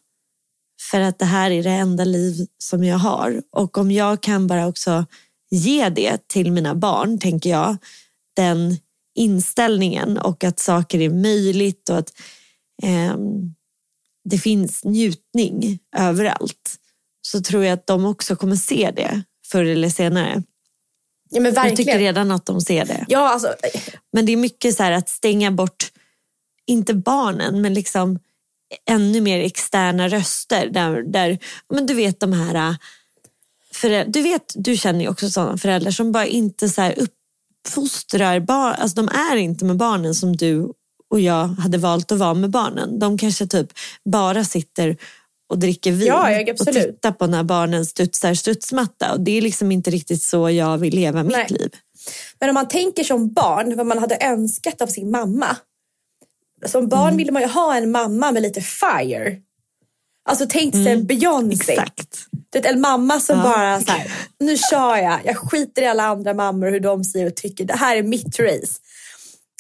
För 0.81 1.01
att 1.01 1.19
det 1.19 1.25
här 1.25 1.51
är 1.51 1.63
det 1.63 1.71
enda 1.71 2.05
liv 2.05 2.47
som 2.59 2.85
jag 2.85 2.99
har. 2.99 3.43
Och 3.51 3.79
om 3.79 3.91
jag 3.91 4.21
kan 4.21 4.47
bara 4.47 4.67
också 4.67 5.07
ge 5.51 5.89
det 5.89 6.29
till 6.29 6.53
mina 6.53 6.75
barn, 6.75 7.19
tänker 7.19 7.51
jag, 7.51 7.77
den 8.37 8.77
inställningen 9.15 10.19
och 10.19 10.45
att 10.45 10.59
saker 10.59 11.01
är 11.01 11.11
möjligt 11.11 11.89
och 11.89 11.99
att 11.99 12.13
ehm, 12.83 13.55
det 14.25 14.39
finns 14.39 14.85
njutning 14.85 15.79
överallt. 15.97 16.77
Så 17.23 17.41
tror 17.41 17.65
jag 17.65 17.73
att 17.73 17.87
de 17.87 18.05
också 18.05 18.37
kommer 18.37 18.57
se 18.57 18.91
det 18.97 19.23
förr 19.47 19.65
eller 19.65 19.89
senare. 19.89 20.43
Ja, 21.31 21.41
men 21.41 21.55
Jag 21.55 21.77
tycker 21.77 21.99
redan 21.99 22.31
att 22.31 22.47
de 22.47 22.61
ser 22.61 22.85
det. 22.85 23.05
Ja, 23.09 23.33
alltså, 23.33 23.55
Men 24.13 24.27
det 24.27 24.33
är 24.33 24.37
mycket 24.37 24.75
så 24.75 24.83
här 24.83 24.93
att 24.93 25.09
stänga 25.09 25.51
bort, 25.51 25.93
inte 26.67 26.95
barnen, 26.95 27.61
men 27.61 27.75
liksom 27.75 28.19
ännu 28.91 29.21
mer 29.21 29.41
externa 29.41 30.09
röster. 30.09 30.67
Där, 30.67 31.03
där 31.03 31.39
men 31.75 31.87
du 31.87 31.95
vet 31.95 32.21
de 32.21 32.33
här, 32.33 32.77
föräldrar, 33.73 34.13
du 34.13 34.23
vet, 34.23 34.53
du 34.55 34.77
känner 34.77 35.01
ju 35.01 35.09
också 35.09 35.31
sådana 35.31 35.59
föräldrar 35.59 35.91
som 35.91 36.13
bara 36.13 36.27
inte 36.27 36.69
så 36.69 36.83
här 36.83 36.95
uppfostrar 36.99 38.41
barn, 38.41 38.75
alltså 38.79 39.03
de 39.03 39.09
är 39.09 39.37
inte 39.37 39.65
med 39.65 39.77
barnen 39.77 40.15
som 40.15 40.37
du 40.37 40.73
och 41.11 41.21
jag 41.21 41.47
hade 41.47 41.79
valt 41.79 42.13
att 42.13 42.19
vara 42.19 42.35
med 42.35 42.51
barnen. 42.51 42.99
De 42.99 43.19
kanske 43.19 43.47
typ 43.47 43.69
bara 44.05 44.45
sitter 44.45 44.97
och 45.49 45.59
dricker 45.59 45.93
vin 45.93 46.07
Ja, 46.07 46.41
och 46.61 46.67
tittar 46.67 47.13
på 47.13 47.27
när 47.27 47.43
barnen 47.43 47.87
studsar 47.87 48.35
studsmatta. 48.35 49.13
Och 49.13 49.21
det 49.21 49.39
är 49.39 49.43
liksom 49.43 49.73
inte 49.73 49.91
riktigt 49.91 50.23
så 50.23 50.51
jag 50.51 50.79
vill 50.79 50.95
leva 50.95 51.23
mitt 51.23 51.33
Nej. 51.33 51.47
liv. 51.51 51.71
Men 52.41 52.49
om 52.49 52.55
man 52.55 52.69
tänker 52.69 53.05
som 53.05 53.33
barn 53.33 53.77
vad 53.77 53.87
man 53.87 53.99
hade 53.99 54.19
önskat 54.21 54.83
av 54.83 54.87
sin 54.87 55.11
mamma. 55.11 55.57
Som 56.67 56.89
barn 56.89 57.03
Mm. 57.07 57.17
ville 57.17 57.33
man 57.33 57.43
ju 57.43 57.49
ha 57.49 57.75
en 57.77 57.91
mamma 57.91 58.33
med 58.33 58.43
lite 58.43 58.61
fire. 58.61 59.37
Alltså 60.29 60.47
tänk 60.49 60.75
dig 60.75 60.93
mm. 60.93 61.07
Beyoncé. 61.07 61.73
Exakt. 61.73 62.19
Du 62.53 62.59
vet, 62.59 62.67
en 62.73 62.81
mamma 62.81 63.21
som 63.21 63.37
Ja. 63.39 63.43
bara 63.43 63.81
så 63.81 63.91
här, 63.93 64.13
nu 64.41 64.57
kör 64.71 64.97
jag. 64.97 65.21
Jag 65.25 65.37
skiter 65.39 65.83
i 65.83 65.87
alla 65.87 66.05
andra 66.05 66.35
mammor 66.35 66.67
och 66.67 66.73
hur 66.73 66.81
de 66.81 67.05
säger 67.05 67.27
och 67.27 67.37
tycker. 67.37 67.65
Det 67.65 67.77
här 67.77 67.97
är 67.97 68.03
mitt 68.03 68.39
race. 68.41 68.79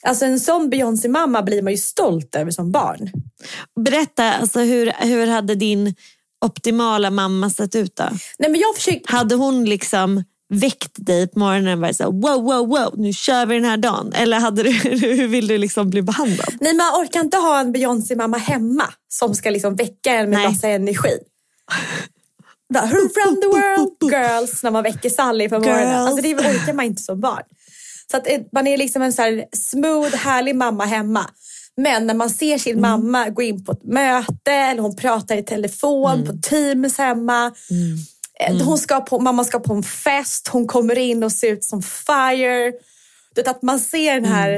Alltså 0.02 0.24
en 0.24 0.40
sån 0.40 0.70
Beyoncé-mamma 0.70 1.42
blir 1.42 1.62
man 1.62 1.72
ju 1.72 1.78
stolt 1.78 2.34
över 2.36 2.50
som 2.50 2.72
barn. 2.72 3.10
Berätta, 3.80 4.32
alltså, 4.32 4.60
hur, 4.60 4.92
hur 5.06 5.26
hade 5.26 5.54
din 5.54 5.94
optimala 6.44 7.10
mamma 7.10 7.50
sett 7.50 7.74
ut 7.74 7.96
då? 7.96 8.04
Nej 8.38 8.50
men 8.50 8.60
jag 8.60 8.74
försöker, 8.76 9.12
Hade 9.12 9.34
hon 9.34 9.64
liksom 9.64 10.24
väckt 10.48 11.06
dig 11.06 11.28
på 11.28 11.38
morgonen 11.38 11.72
och 11.72 11.80
varit 11.80 11.96
så 11.96 12.02
här, 12.02 12.10
wow, 12.10 12.42
wow, 12.42 12.68
wow, 12.68 12.94
nu 12.96 13.12
kör 13.12 13.46
vi 13.46 13.54
den 13.54 13.64
här 13.64 13.76
dagen? 13.76 14.12
Eller 14.12 14.40
hade 14.40 14.62
du, 14.62 14.70
hur 15.06 15.28
vill 15.28 15.46
du 15.46 15.58
liksom 15.58 15.90
bli 15.90 16.02
behandlad? 16.02 16.54
nej 16.60 16.74
man 16.74 17.02
orkar 17.02 17.20
inte 17.20 17.36
ha 17.36 17.60
en 17.60 17.72
Beyoncé-mamma 17.72 18.36
hemma 18.36 18.84
som 19.08 19.34
ska 19.34 19.50
liksom 19.50 19.76
väcka 19.76 20.12
en 20.12 20.30
med 20.30 20.38
Nej. 20.38 20.48
massa 20.48 20.68
energi. 20.68 21.18
Bara, 22.74 22.86
Who 22.86 22.96
run 22.96 23.40
the 23.40 23.46
world 23.46 23.96
girls 24.12 24.62
när 24.62 24.70
man 24.70 24.82
väcker 24.82 25.10
Sally 25.10 25.48
på 25.48 25.58
morgonen. 25.58 25.80
Girls. 25.80 26.08
Alltså 26.08 26.22
det 26.22 26.34
orkar 26.34 26.72
man 26.72 26.84
inte 26.84 27.02
som 27.02 27.20
barn. 27.20 27.42
Så 28.10 28.16
att 28.16 28.26
eh, 28.26 28.40
man 28.52 28.66
är 28.66 28.76
liksom 28.76 29.02
en 29.02 29.12
så 29.12 29.22
här 29.22 29.44
smooth, 29.52 30.16
härlig 30.16 30.56
mamma 30.56 30.84
hemma. 30.84 31.30
Men 31.76 32.06
när 32.06 32.14
man 32.14 32.30
ser 32.30 32.58
sin 32.58 32.80
mamma 32.80 33.28
gå 33.28 33.42
in 33.42 33.64
på 33.64 33.72
ett 33.72 33.84
möte 33.84 34.52
eller 34.52 34.82
hon 34.82 34.96
pratar 34.96 35.36
i 35.36 35.42
telefon 35.42 36.26
på 36.26 36.32
Teams 36.32 36.98
hemma. 36.98 37.52
Eh, 38.40 38.62
Hon 38.64 38.78
ska 38.78 39.00
på, 39.00 39.18
mamma 39.20 39.44
ska 39.44 39.58
på 39.60 39.74
en 39.74 39.82
fest, 39.82 40.48
hon 40.48 40.66
kommer 40.66 40.98
in 40.98 41.22
och 41.24 41.32
ser 41.32 41.52
ut 41.52 41.64
som 41.64 41.82
fire. 41.82 42.70
Du 43.34 43.40
vet, 43.42 43.48
att 43.48 43.62
man 43.62 43.80
ser 43.80 44.14
den 44.14 44.24
här, 44.24 44.50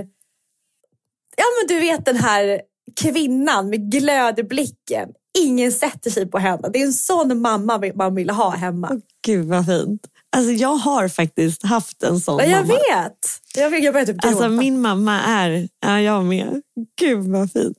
ja 1.37 1.45
men 1.61 1.69
du 1.69 1.81
vet 1.81 2.05
den 2.05 2.17
här 2.17 2.61
kvinnan 3.01 3.71
med 3.71 3.91
glödblicken. 3.93 5.09
Ingen 5.39 5.73
sätter 5.73 6.11
sig 6.11 6.27
på 6.27 6.39
henne. 6.39 6.69
Det 6.73 6.81
är 6.83 6.87
en 6.87 6.93
sån 6.93 7.41
mamma 7.41 7.81
man 7.95 8.15
vill 8.15 8.31
ha 8.31 8.51
hemma. 8.51 9.01
Gud 9.27 9.47
vad 9.47 9.67
fint. 9.67 10.01
Alltså, 10.37 10.53
jag 10.53 10.75
har 10.77 11.09
faktiskt 11.09 11.63
haft 11.65 12.03
en 12.03 12.21
sån 12.21 12.39
Ja, 12.39 12.45
jag 12.45 12.67
mamma. 12.67 12.75
vet. 12.75 13.19
Jag, 13.57 13.73
fick- 13.73 13.85
jag 13.85 13.95
började 13.95 14.13
typ. 14.13 14.25
Alltså 14.25 14.49
min 14.49 14.81
mamma 14.81 15.21
är, 15.23 15.69
ja 15.81 16.01
jag 16.01 16.25
med. 16.25 16.63
Gud 17.01 17.25
vad 17.27 17.53
fint. 17.53 17.77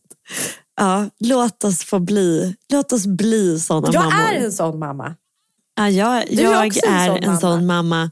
Ja, 0.76 1.10
låt 1.20 1.64
oss 1.64 1.84
få 1.84 2.00
bli, 2.00 2.56
låt 2.74 2.94
oss 2.94 3.06
bli 3.08 3.60
såna 3.60 3.90
jag 3.94 4.04
mammor. 4.04 4.30
är 4.30 4.36
en 4.46 4.52
sån 4.52 4.80
mamma. 4.80 5.16
Ja, 5.76 5.90
jag 5.90 6.24
Du 6.30 6.40
är 6.42 6.52
jag 6.52 6.68
också 6.68 6.80
en 6.88 6.94
är 6.94 7.08
sån 7.08 7.18
en 7.18 7.26
mamma. 7.26 7.40
sån 7.40 7.66
mamma. 7.66 8.12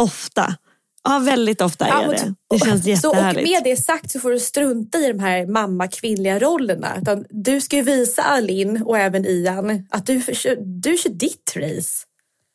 Ofta. 0.00 0.56
Ja, 1.04 1.18
väldigt 1.18 1.60
ofta 1.60 1.84
är 1.86 1.88
Ja, 1.90 2.02
jag 2.02 2.10
det. 2.10 2.18
t- 2.18 2.32
Det 2.50 2.58
känns 2.58 2.82
Så, 3.02 3.10
och 3.10 3.14
jättehärligt. 3.16 3.50
med 3.50 3.64
det 3.64 3.76
sagt 3.76 4.10
så 4.10 4.20
får 4.20 4.30
du 4.30 4.40
strunta 4.40 4.98
i 4.98 5.08
de 5.12 5.18
här 5.18 5.46
mamma-kvinnliga 5.46 6.38
rollerna. 6.38 6.96
Utan 7.02 7.24
du 7.30 7.60
ska 7.60 7.76
ju 7.76 7.82
visa 7.82 8.22
Alin 8.22 8.82
och 8.82 8.98
även 8.98 9.26
Ian 9.26 9.86
att 9.90 10.06
du, 10.06 10.18
du 10.60 10.96
kör 10.96 11.08
ditt 11.10 11.52
race. 11.56 12.04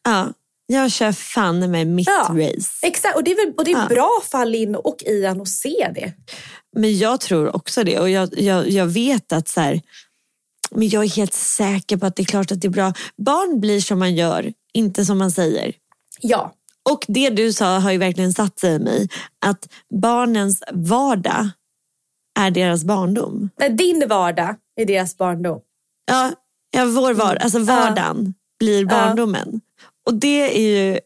Ja, 0.05 0.27
jag 0.67 0.91
kör 0.91 1.11
fan 1.11 1.71
med 1.71 1.87
mitt 1.87 2.07
Ja. 2.07 2.27
race. 2.29 2.69
Exakt, 2.87 3.15
och 3.15 3.23
det 3.23 3.31
är, 3.31 3.45
väl, 3.45 3.53
och 3.57 3.65
det 3.65 3.71
är 3.71 3.77
Ja. 3.77 3.85
bra 3.89 4.09
för 4.31 4.37
Alin 4.37 4.75
och 4.75 5.03
Ian 5.05 5.41
att 5.41 5.47
se 5.47 5.91
det. 5.95 6.13
Men 6.75 6.97
jag 6.97 7.21
tror 7.21 7.55
också 7.55 7.83
det. 7.83 7.99
Och 7.99 8.09
jag, 8.09 8.29
jag, 8.39 8.69
jag 8.69 8.85
vet 8.85 9.31
att 9.33 9.47
så 9.47 9.61
här, 9.61 9.81
men 10.71 10.89
jag 10.89 11.03
är 11.03 11.09
helt 11.09 11.33
säker 11.33 11.97
på 11.97 12.05
att 12.05 12.15
det 12.15 12.21
är 12.23 12.25
klart 12.25 12.51
att 12.51 12.61
det 12.61 12.67
är 12.67 12.69
bra. 12.69 12.93
Barn 13.17 13.59
blir 13.59 13.81
som 13.81 13.99
man 13.99 14.15
gör, 14.15 14.53
inte 14.73 15.05
som 15.05 15.17
man 15.17 15.31
säger. 15.31 15.73
Ja, 16.21 16.53
Och 16.89 17.05
det 17.07 17.29
du 17.29 17.53
sa 17.53 17.79
har 17.79 17.91
ju 17.91 17.97
verkligen 17.97 18.33
satt 18.33 18.59
sig 18.59 18.75
i 18.75 18.79
mig. 18.79 19.07
Att 19.45 19.67
barnens 20.01 20.63
vardag 20.71 21.49
är 22.39 22.51
deras 22.51 22.83
barndom. 22.83 23.49
Nej, 23.59 23.69
din 23.69 24.07
vardag 24.07 24.55
är 24.75 24.85
deras 24.85 25.17
barndom. 25.17 25.61
Ja, 26.05 26.31
ja 26.71 26.85
vår 26.85 27.13
vardag, 27.13 27.43
alltså 27.43 27.59
vardagen 27.59 28.33
blir 28.59 28.85
barndomen. 28.85 29.61
Och 30.05 30.13
det 30.13 30.57
är 30.57 30.61
ju 30.91 30.99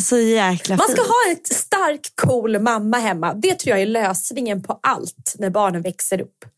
så 0.00 0.18
jäkla 0.18 0.76
Man 0.76 0.86
ska 0.88 0.96
fint. 0.96 1.08
ha 1.08 1.30
en 1.30 1.56
stark, 1.56 2.12
cool 2.14 2.58
mamma 2.60 2.98
hemma. 2.98 3.34
Det 3.34 3.54
tror 3.54 3.70
jag 3.70 3.82
är 3.82 3.86
lösningen 3.86 4.62
på 4.62 4.78
allt 4.82 5.34
när 5.38 5.50
barnen 5.50 5.82
växer 5.82 6.20
upp. 6.20 6.44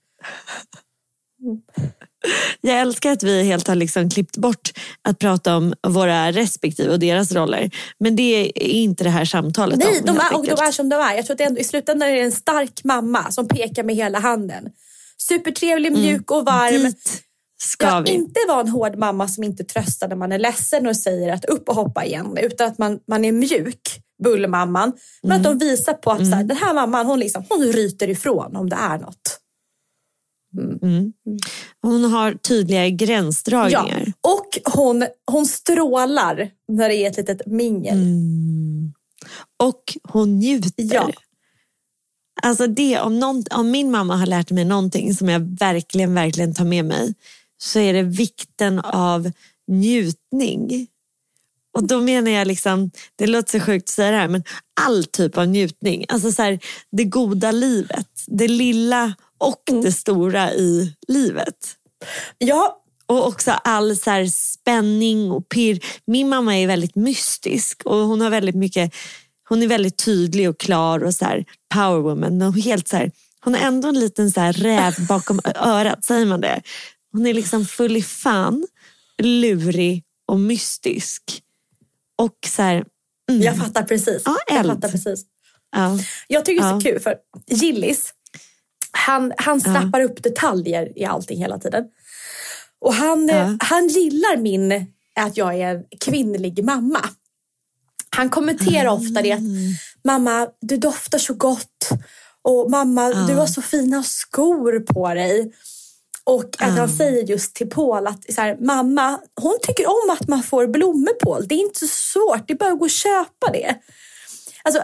Jag 2.61 2.81
älskar 2.81 3.13
att 3.13 3.23
vi 3.23 3.43
helt 3.43 3.69
har 3.69 3.75
liksom 3.75 4.11
klippt 4.11 4.37
bort 4.37 4.71
att 5.03 5.19
prata 5.19 5.57
om 5.57 5.75
våra 5.87 6.33
respektive 6.33 6.91
och 6.93 6.99
deras 6.99 7.33
roller. 7.33 7.71
Men 8.01 8.17
det 8.17 8.53
är 8.55 8.63
inte 8.63 9.05
det 9.05 9.11
här 9.11 9.25
samtalet 9.25 9.79
Nej, 9.79 9.99
om. 10.01 10.07
de 10.07 10.19
är, 10.19 10.37
och 10.37 10.45
de 10.47 10.51
är 10.53 10.73
som 10.73 10.89
de 10.89 10.97
är. 10.97 11.15
Jag 11.15 11.27
tror 11.27 11.35
att 11.35 11.41
ändå, 11.41 11.61
i 11.61 11.65
slutändan 11.65 12.09
är 12.09 12.13
det 12.15 12.21
en 12.21 12.33
stark 12.33 12.85
mamma 12.85 13.31
som 13.31 13.49
pekar 13.49 13.83
med 13.83 13.97
hela 13.97 14.19
handen. 14.19 14.69
Supertrevlig, 15.29 15.93
mjuk 15.93 16.31
och 16.31 16.45
varm. 16.45 16.75
Mm. 16.75 16.87
Dit 16.87 17.23
ska 17.63 17.87
Ja, 17.87 18.01
vi. 18.01 18.11
inte 18.11 18.41
vara 18.49 18.61
en 18.61 18.69
hård 18.69 18.97
mamma 18.97 19.29
som 19.29 19.45
inte 19.45 19.65
tröstar 19.65 20.09
när 20.09 20.17
man 20.17 20.33
är 20.33 20.39
ledsen 20.39 20.87
och 20.87 20.97
säger 20.97 21.33
att 21.33 21.45
upp 21.45 21.69
och 21.69 21.75
hoppa 21.75 22.05
igen. 22.05 22.37
Utan 22.43 22.67
att 22.67 22.79
man, 22.79 22.99
man 23.09 23.25
är 23.25 23.33
mjuk, 23.33 23.81
bullmamman. 24.25 24.93
Men 25.23 25.33
att 25.41 25.47
Mm. 25.47 25.59
de 25.59 25.67
visar 25.67 25.93
på 25.95 26.11
att 26.11 26.19
så 26.31 26.35
här, 26.37 26.45
den 26.45 26.57
här 26.57 26.75
mamman 26.75 27.07
hon, 27.07 27.19
liksom, 27.21 27.45
hon 27.49 27.63
ryter 27.73 28.09
ifrån 28.09 28.57
om 28.57 28.69
det 28.71 28.77
är 28.77 28.99
något. 28.99 29.39
Hon 31.83 32.05
har 32.05 32.35
tydliga 32.35 32.87
Ja. 32.87 32.97
gränsdragningar. 32.97 34.13
Och 34.21 34.75
hon, 34.75 35.07
hon 35.31 35.47
strålar 35.47 36.51
när 36.69 36.89
det 36.89 36.95
är 36.95 37.11
ett 37.11 37.17
litet 37.17 37.47
mingel. 37.47 37.95
Mm. 37.95 38.93
Och 39.63 39.83
hon 40.03 40.39
njuter. 40.39 40.95
Ja. 40.95 41.11
Alltså 42.43 42.67
det, 42.67 43.01
om, 43.01 43.19
någon, 43.19 43.45
om 43.51 43.71
min 43.71 43.91
mamma 43.91 44.17
har 44.17 44.27
lärt 44.27 44.51
mig 44.51 44.65
någonting 44.65 45.15
som 45.15 45.29
jag 45.29 45.59
verkligen, 45.59 46.15
verkligen 46.15 46.55
tar 46.55 46.65
med 46.65 46.85
mig 46.85 47.15
så 47.59 47.79
är 47.79 47.93
det 47.93 48.03
vikten 48.03 48.79
av 48.79 49.31
njutning. 49.69 50.87
Och 51.77 51.85
då 51.87 52.01
menar 52.01 52.31
jag 52.31 52.47
liksom, 52.47 52.91
det 53.17 53.27
låter 53.27 53.59
så 53.59 53.65
sjukt 53.65 53.85
att 53.85 53.89
säga 53.95 54.11
det 54.11 54.17
här, 54.17 54.29
men 54.29 54.45
all 54.81 55.05
typ 55.05 55.39
av 55.39 55.49
njutning. 55.49 56.05
Alltså 56.09 56.33
så 56.33 56.43
här, 56.43 56.59
det 56.91 57.05
goda 57.05 57.53
livet, 57.53 58.09
det 58.27 58.49
lilla 58.49 59.15
och 59.39 59.63
det 59.83 59.93
stora 59.93 60.53
i 60.53 60.95
livet. 61.09 61.77
Ja, 62.39 62.83
Och 63.07 63.27
också 63.27 63.51
all 63.51 63.97
så 63.97 64.27
spänning 64.33 65.31
och 65.31 65.49
pirr. 65.49 65.85
Min 66.07 66.29
mamma 66.29 66.57
är 66.57 66.67
väldigt 66.67 66.95
mystisk 66.95 67.83
och 67.85 67.97
hon 67.97 68.21
har 68.21 68.31
väldigt 68.31 68.55
mycket 68.55 68.95
hon 69.49 69.63
är 69.63 69.67
väldigt 69.67 70.05
tydlig 70.05 70.49
och 70.49 70.61
klar 70.61 71.05
och 71.05 71.15
så 71.15 71.25
här 71.25 71.45
powerwoman. 71.75 72.43
Och 72.43 72.55
helt 72.55 72.89
så 72.89 72.97
här, 72.97 73.11
hon 73.41 73.55
har 73.55 73.61
ändå 73.61 73.89
en 73.89 74.01
liten 74.01 74.31
så 74.31 74.41
här 74.41 74.53
räv 74.53 74.95
bakom 75.09 75.41
örat, 75.55 76.05
säger 76.05 76.27
man 76.27 76.41
det? 76.41 76.63
Hon 77.13 77.27
är 77.27 77.35
liksom 77.35 77.67
full 77.67 77.97
i 77.97 78.03
fan, 78.03 78.67
lurig 79.23 80.05
och 80.27 80.41
mystisk. 80.41 81.43
Och 82.17 82.39
så 82.47 82.63
här, 82.63 82.85
mm. 83.31 83.43
Jag 83.43 83.57
fattar 83.57 83.83
precis. 83.83 84.23
Ja, 84.25 84.37
jag 84.49 84.67
fattar 84.67 84.89
precis. 84.89 85.25
Ja. 85.77 85.99
Jag 86.29 86.45
tycker 86.45 86.63
det 86.63 86.69
är 86.69 86.81
så 86.81 86.81
kul 86.81 87.01
för 87.01 87.17
Gillis, 87.47 88.15
han, 88.91 89.33
han 89.37 89.61
snappar 89.61 90.01
upp 90.01 90.23
detaljer 90.23 90.99
i 90.99 91.05
allting 91.05 91.39
hela 91.39 91.59
tiden. 91.59 91.85
Och 92.81 92.95
han, 92.95 93.31
han 93.61 93.89
gillar 93.89 94.37
min, 94.37 94.87
att 95.21 95.37
jag 95.37 95.55
är 95.55 95.75
en 95.75 95.85
kvinnlig 96.01 96.65
mamma. 96.65 97.01
Han 98.11 98.31
kommenterar 98.31 98.89
ofta 98.89 99.23
det 99.23 99.33
att 99.33 99.41
mamma, 100.05 100.49
du 100.61 100.77
doftar 100.77 101.19
så 101.19 101.35
gott 101.35 101.89
och 102.43 102.71
mamma, 102.71 103.27
du 103.27 103.35
har 103.35 103.47
så 103.47 103.63
fina 103.63 104.03
skor 104.03 104.81
på 104.81 105.15
dig. 105.15 105.53
Och 106.25 106.45
att 106.59 106.77
han 106.79 106.89
säger 106.89 107.23
just 107.23 107.55
till 107.55 107.71
Paul 107.71 108.07
att 108.07 108.35
så 108.35 108.41
här, 108.41 108.57
mamma, 108.61 109.21
hon 109.41 109.59
tycker 109.63 109.87
om 109.87 110.17
att 110.21 110.29
man 110.29 110.43
får 110.43 110.67
blommor 110.67 111.13
Paul. 111.25 111.49
Det 111.49 111.55
är 111.55 111.59
inte 111.59 111.79
så 111.79 111.87
svårt, 111.87 112.49
det 112.49 112.53
är 112.53 112.59
bara 112.59 112.73
att 112.73 112.79
gå 112.79 112.85
och 112.85 112.91
köpa 112.91 113.53
det. 113.53 113.77
Alltså, 114.63 114.83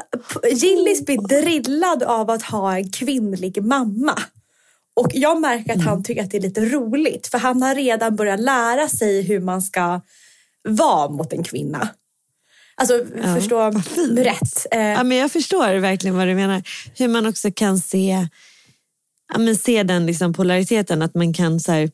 Gillis 0.51 1.05
blir 1.05 1.19
drillad 1.19 2.03
av 2.03 2.31
att 2.31 2.43
ha 2.43 2.77
en 2.77 2.91
kvinnlig 2.91 3.63
mamma. 3.63 4.19
Och 4.97 5.11
jag 5.15 5.41
märker 5.41 5.73
att 5.73 5.85
han 5.85 5.93
mm. 5.93 6.05
tycker 6.05 6.23
att 6.23 6.31
det 6.31 6.37
är 6.37 6.41
lite 6.41 6.61
roligt 6.61 7.27
för 7.27 7.39
han 7.39 7.63
har 7.63 7.75
redan 7.75 8.17
börjat 8.17 8.41
lära 8.41 8.89
sig 8.89 9.23
hur 9.23 9.41
man 9.41 9.63
ska 9.63 10.01
vara 10.69 11.09
mot 11.09 11.33
en 11.33 11.45
kvinna. 11.45 11.89
Alltså 12.77 13.05
ja, 13.23 13.35
förstå 13.35 13.71
rätt. 14.17 14.67
Eh, 14.71 14.81
ja, 14.81 15.05
men 15.05 15.19
jag 15.19 15.33
förstår 15.33 15.75
verkligen 15.75 16.17
vad 16.17 16.29
du 16.29 16.35
menar. 16.35 16.63
Hur 16.95 17.09
man 17.09 17.27
också 17.27 17.51
kan 17.53 17.79
se, 17.79 18.29
ja, 19.33 19.39
men 19.39 19.57
se 19.57 19.83
den 19.83 20.07
liksom 20.07 20.33
polariteten, 20.33 21.03
att 21.03 21.15
man 21.15 21.33
kan 21.33 21.61
så 21.61 21.73
här, 21.73 21.91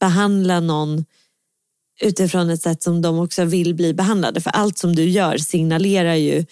behandla 0.00 0.60
någon 0.60 1.04
utifrån 2.00 2.50
ett 2.50 2.62
sätt 2.62 2.82
som 2.82 3.02
de 3.02 3.18
också 3.18 3.44
vill 3.44 3.74
bli 3.74 3.94
behandlade. 3.94 4.40
För 4.40 4.50
allt 4.50 4.78
som 4.78 4.96
du 4.96 5.04
gör 5.04 5.38
signalerar 5.38 6.14
ju 6.14 6.44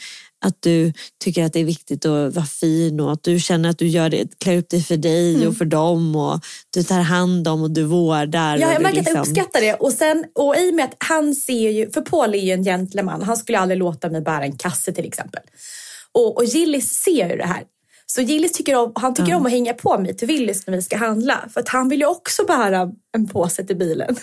att 0.43 0.57
du 0.61 0.93
tycker 1.25 1.45
att 1.45 1.53
det 1.53 1.61
är 1.61 1.65
viktigt 1.65 2.07
att 2.07 2.35
vara 2.35 2.47
fin 2.47 3.01
och 3.01 3.13
att 3.13 3.23
du 3.23 3.41
känner 3.41 3.69
att 3.69 3.79
du 3.79 3.87
gör 3.87 4.11
det, 4.11 4.39
klär 4.39 4.57
upp 4.57 4.69
dig 4.69 4.83
för 4.83 4.97
dig 4.97 5.35
mm. 5.35 5.49
och 5.49 5.57
för 5.57 5.65
dem 5.65 6.17
och 6.17 6.41
du 6.71 6.83
tar 6.83 7.01
hand 7.01 7.49
om 7.49 7.63
och 7.63 7.71
du 7.71 7.85
vårdar. 7.85 8.59
Ja, 8.59 8.73
jag 8.73 8.83
märker 8.83 8.97
liksom... 8.97 9.21
att 9.21 9.27
jag 9.27 9.33
uppskattar 9.33 9.61
det. 9.61 9.75
Och, 9.75 9.93
sen, 9.93 10.25
och 10.35 10.57
i 10.57 10.71
och 10.71 10.75
med 10.75 10.85
att 10.85 10.97
han 10.99 11.35
ser 11.35 11.71
ju, 11.71 11.91
för 11.91 12.01
Paul 12.01 12.35
är 12.35 12.39
ju 12.39 12.53
en 12.53 12.65
gentleman, 12.65 13.23
han 13.23 13.37
skulle 13.37 13.59
aldrig 13.59 13.79
låta 13.79 14.11
mig 14.11 14.21
bära 14.21 14.45
en 14.45 14.57
kasse 14.57 14.93
till 14.93 15.05
exempel. 15.07 15.43
Och, 16.13 16.37
och 16.37 16.45
Gillis 16.45 16.91
ser 16.91 17.31
ju 17.31 17.37
det 17.37 17.47
här. 17.47 17.63
Så 18.07 18.21
Gillis 18.23 18.53
tycker 18.53 18.77
om, 18.77 18.93
han 18.95 19.15
tycker 19.15 19.29
mm. 19.29 19.41
om 19.41 19.47
att 19.47 19.53
hänga 19.53 19.75
på 19.75 19.99
mig 19.99 20.17
till 20.17 20.29
Willys 20.29 20.67
när 20.67 20.75
vi 20.77 20.83
ska 20.83 20.97
handla. 20.97 21.49
För 21.53 21.61
att 21.61 21.69
han 21.69 21.89
vill 21.89 22.01
ju 22.01 22.07
också 22.07 22.45
bära 22.45 22.91
en 23.15 23.29
påse 23.29 23.65
till 23.65 23.77
bilen. 23.77 24.17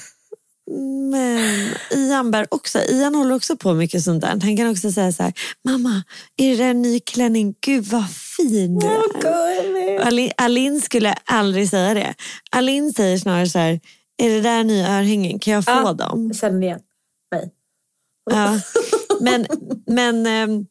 Men 1.12 1.70
Ian 1.92 2.32
bär 2.32 2.48
också, 2.52 2.80
Ian 2.80 3.16
håller 3.16 3.36
också 3.36 3.58
på 3.58 3.74
mycket 3.74 4.04
sånt 4.04 4.22
där. 4.22 4.28
Han 4.28 4.58
kan 4.58 4.72
också 4.72 4.92
säga 4.92 5.12
så 5.12 5.24
här, 5.24 5.34
mamma, 5.66 6.04
är 6.38 6.50
det 6.50 6.56
där 6.56 6.70
en 6.70 6.82
ny 6.82 7.00
klänning? 7.00 7.56
Gud 7.62 7.86
vad 7.86 8.06
fin 8.38 8.80
du 8.80 8.88
är. 8.88 10.00
Alin, 10.00 10.32
Alin 10.38 10.82
skulle 10.82 11.14
aldrig 11.26 11.70
säga 11.70 11.94
det. 11.94 12.16
Alin 12.52 12.94
säger 12.94 13.18
snarare 13.18 13.50
så 13.50 13.60
här, 13.60 13.80
är 14.18 14.30
det 14.30 14.42
där 14.42 14.64
nya 14.64 14.98
örhängen? 14.98 15.40
Kan 15.40 15.54
jag 15.54 15.66
få 15.66 15.72
ja, 15.72 15.94
dem? 15.94 16.28
Jag 16.28 16.36
känner 16.36 16.62
igen 16.62 16.80
mig. 17.32 17.52
Ja, 18.32 18.60
men, 19.20 19.46
men 19.88 20.28
ähm, 20.28 20.66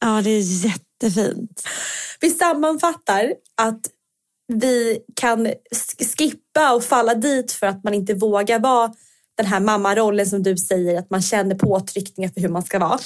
ja, 0.00 0.22
det 0.22 0.30
är 0.30 0.64
jättefint. 0.66 1.62
Vi 2.20 2.30
sammanfattar 2.30 3.34
att 3.62 3.80
vi 4.48 4.98
kan 5.16 5.52
skippa 6.18 6.74
och 6.74 6.84
falla 6.84 7.14
dit 7.14 7.52
för 7.52 7.66
att 7.66 7.84
man 7.84 7.94
inte 7.94 8.14
vågar 8.14 8.58
vara 8.58 8.92
den 9.36 9.46
här 9.46 9.60
mammarollen 9.60 10.26
som 10.26 10.42
du 10.42 10.56
säger, 10.56 10.98
att 10.98 11.10
man 11.10 11.22
känner 11.22 11.54
påtryckningar 11.54 12.30
för 12.30 12.40
hur 12.40 12.48
man 12.48 12.62
ska 12.62 12.78
vara. 12.78 12.98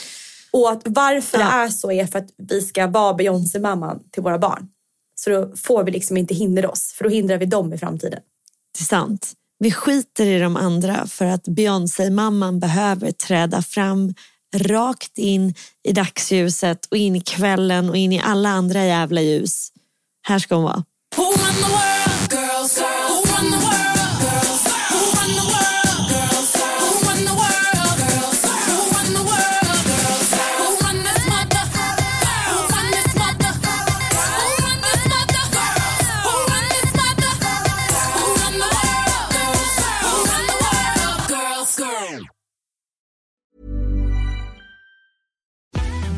Och 0.51 0.70
att 0.70 0.82
varför 0.84 1.38
ja. 1.38 1.45
det 1.45 1.53
är 1.53 1.68
så 1.68 1.93
är 1.93 2.07
för 2.07 2.18
att 2.18 2.28
vi 2.36 2.61
ska 2.61 2.86
vara 2.86 3.14
Beyoncé-mamman 3.14 4.03
till 4.11 4.22
våra 4.22 4.38
barn. 4.38 4.68
Så 5.14 5.30
då 5.30 5.57
får 5.57 5.84
vi 5.84 5.91
liksom 5.91 6.16
inte 6.16 6.34
hindra 6.34 6.68
oss, 6.68 6.93
för 6.93 7.05
då 7.05 7.11
hindrar 7.11 7.38
vi 7.38 7.47
dem 7.47 7.72
i 7.72 7.78
framtiden. 7.78 8.20
Det 8.78 8.82
är 8.82 8.84
sant. 8.84 9.32
Vi 9.59 9.70
skiter 9.72 10.26
i 10.26 10.38
de 10.38 10.57
andra 10.57 11.07
för 11.07 11.24
att 11.24 11.45
Beyoncé-mamman 11.49 12.61
behöver 12.61 13.12
träda 13.12 13.62
fram 13.62 14.14
rakt 14.57 15.18
in 15.18 15.55
i 15.88 15.93
dagsljuset 15.93 16.86
och 16.86 16.97
in 16.97 17.16
i 17.16 17.20
kvällen 17.20 17.91
och 17.91 17.97
in 17.97 18.12
i 18.12 18.20
alla 18.20 18.49
andra 18.49 18.84
jävla 18.84 19.20
ljus. 19.20 19.72
Här 20.28 20.38
ska 20.38 20.55
hon 20.55 20.64
vara. 20.64 20.84
Who 21.20 21.30
run 21.30 21.54
the 21.60 21.68
world? 21.68 22.30
Girls, 22.30 22.78
girls. 22.78 23.10
Who 23.10 23.34
the 23.50 23.58
world? 23.58 23.79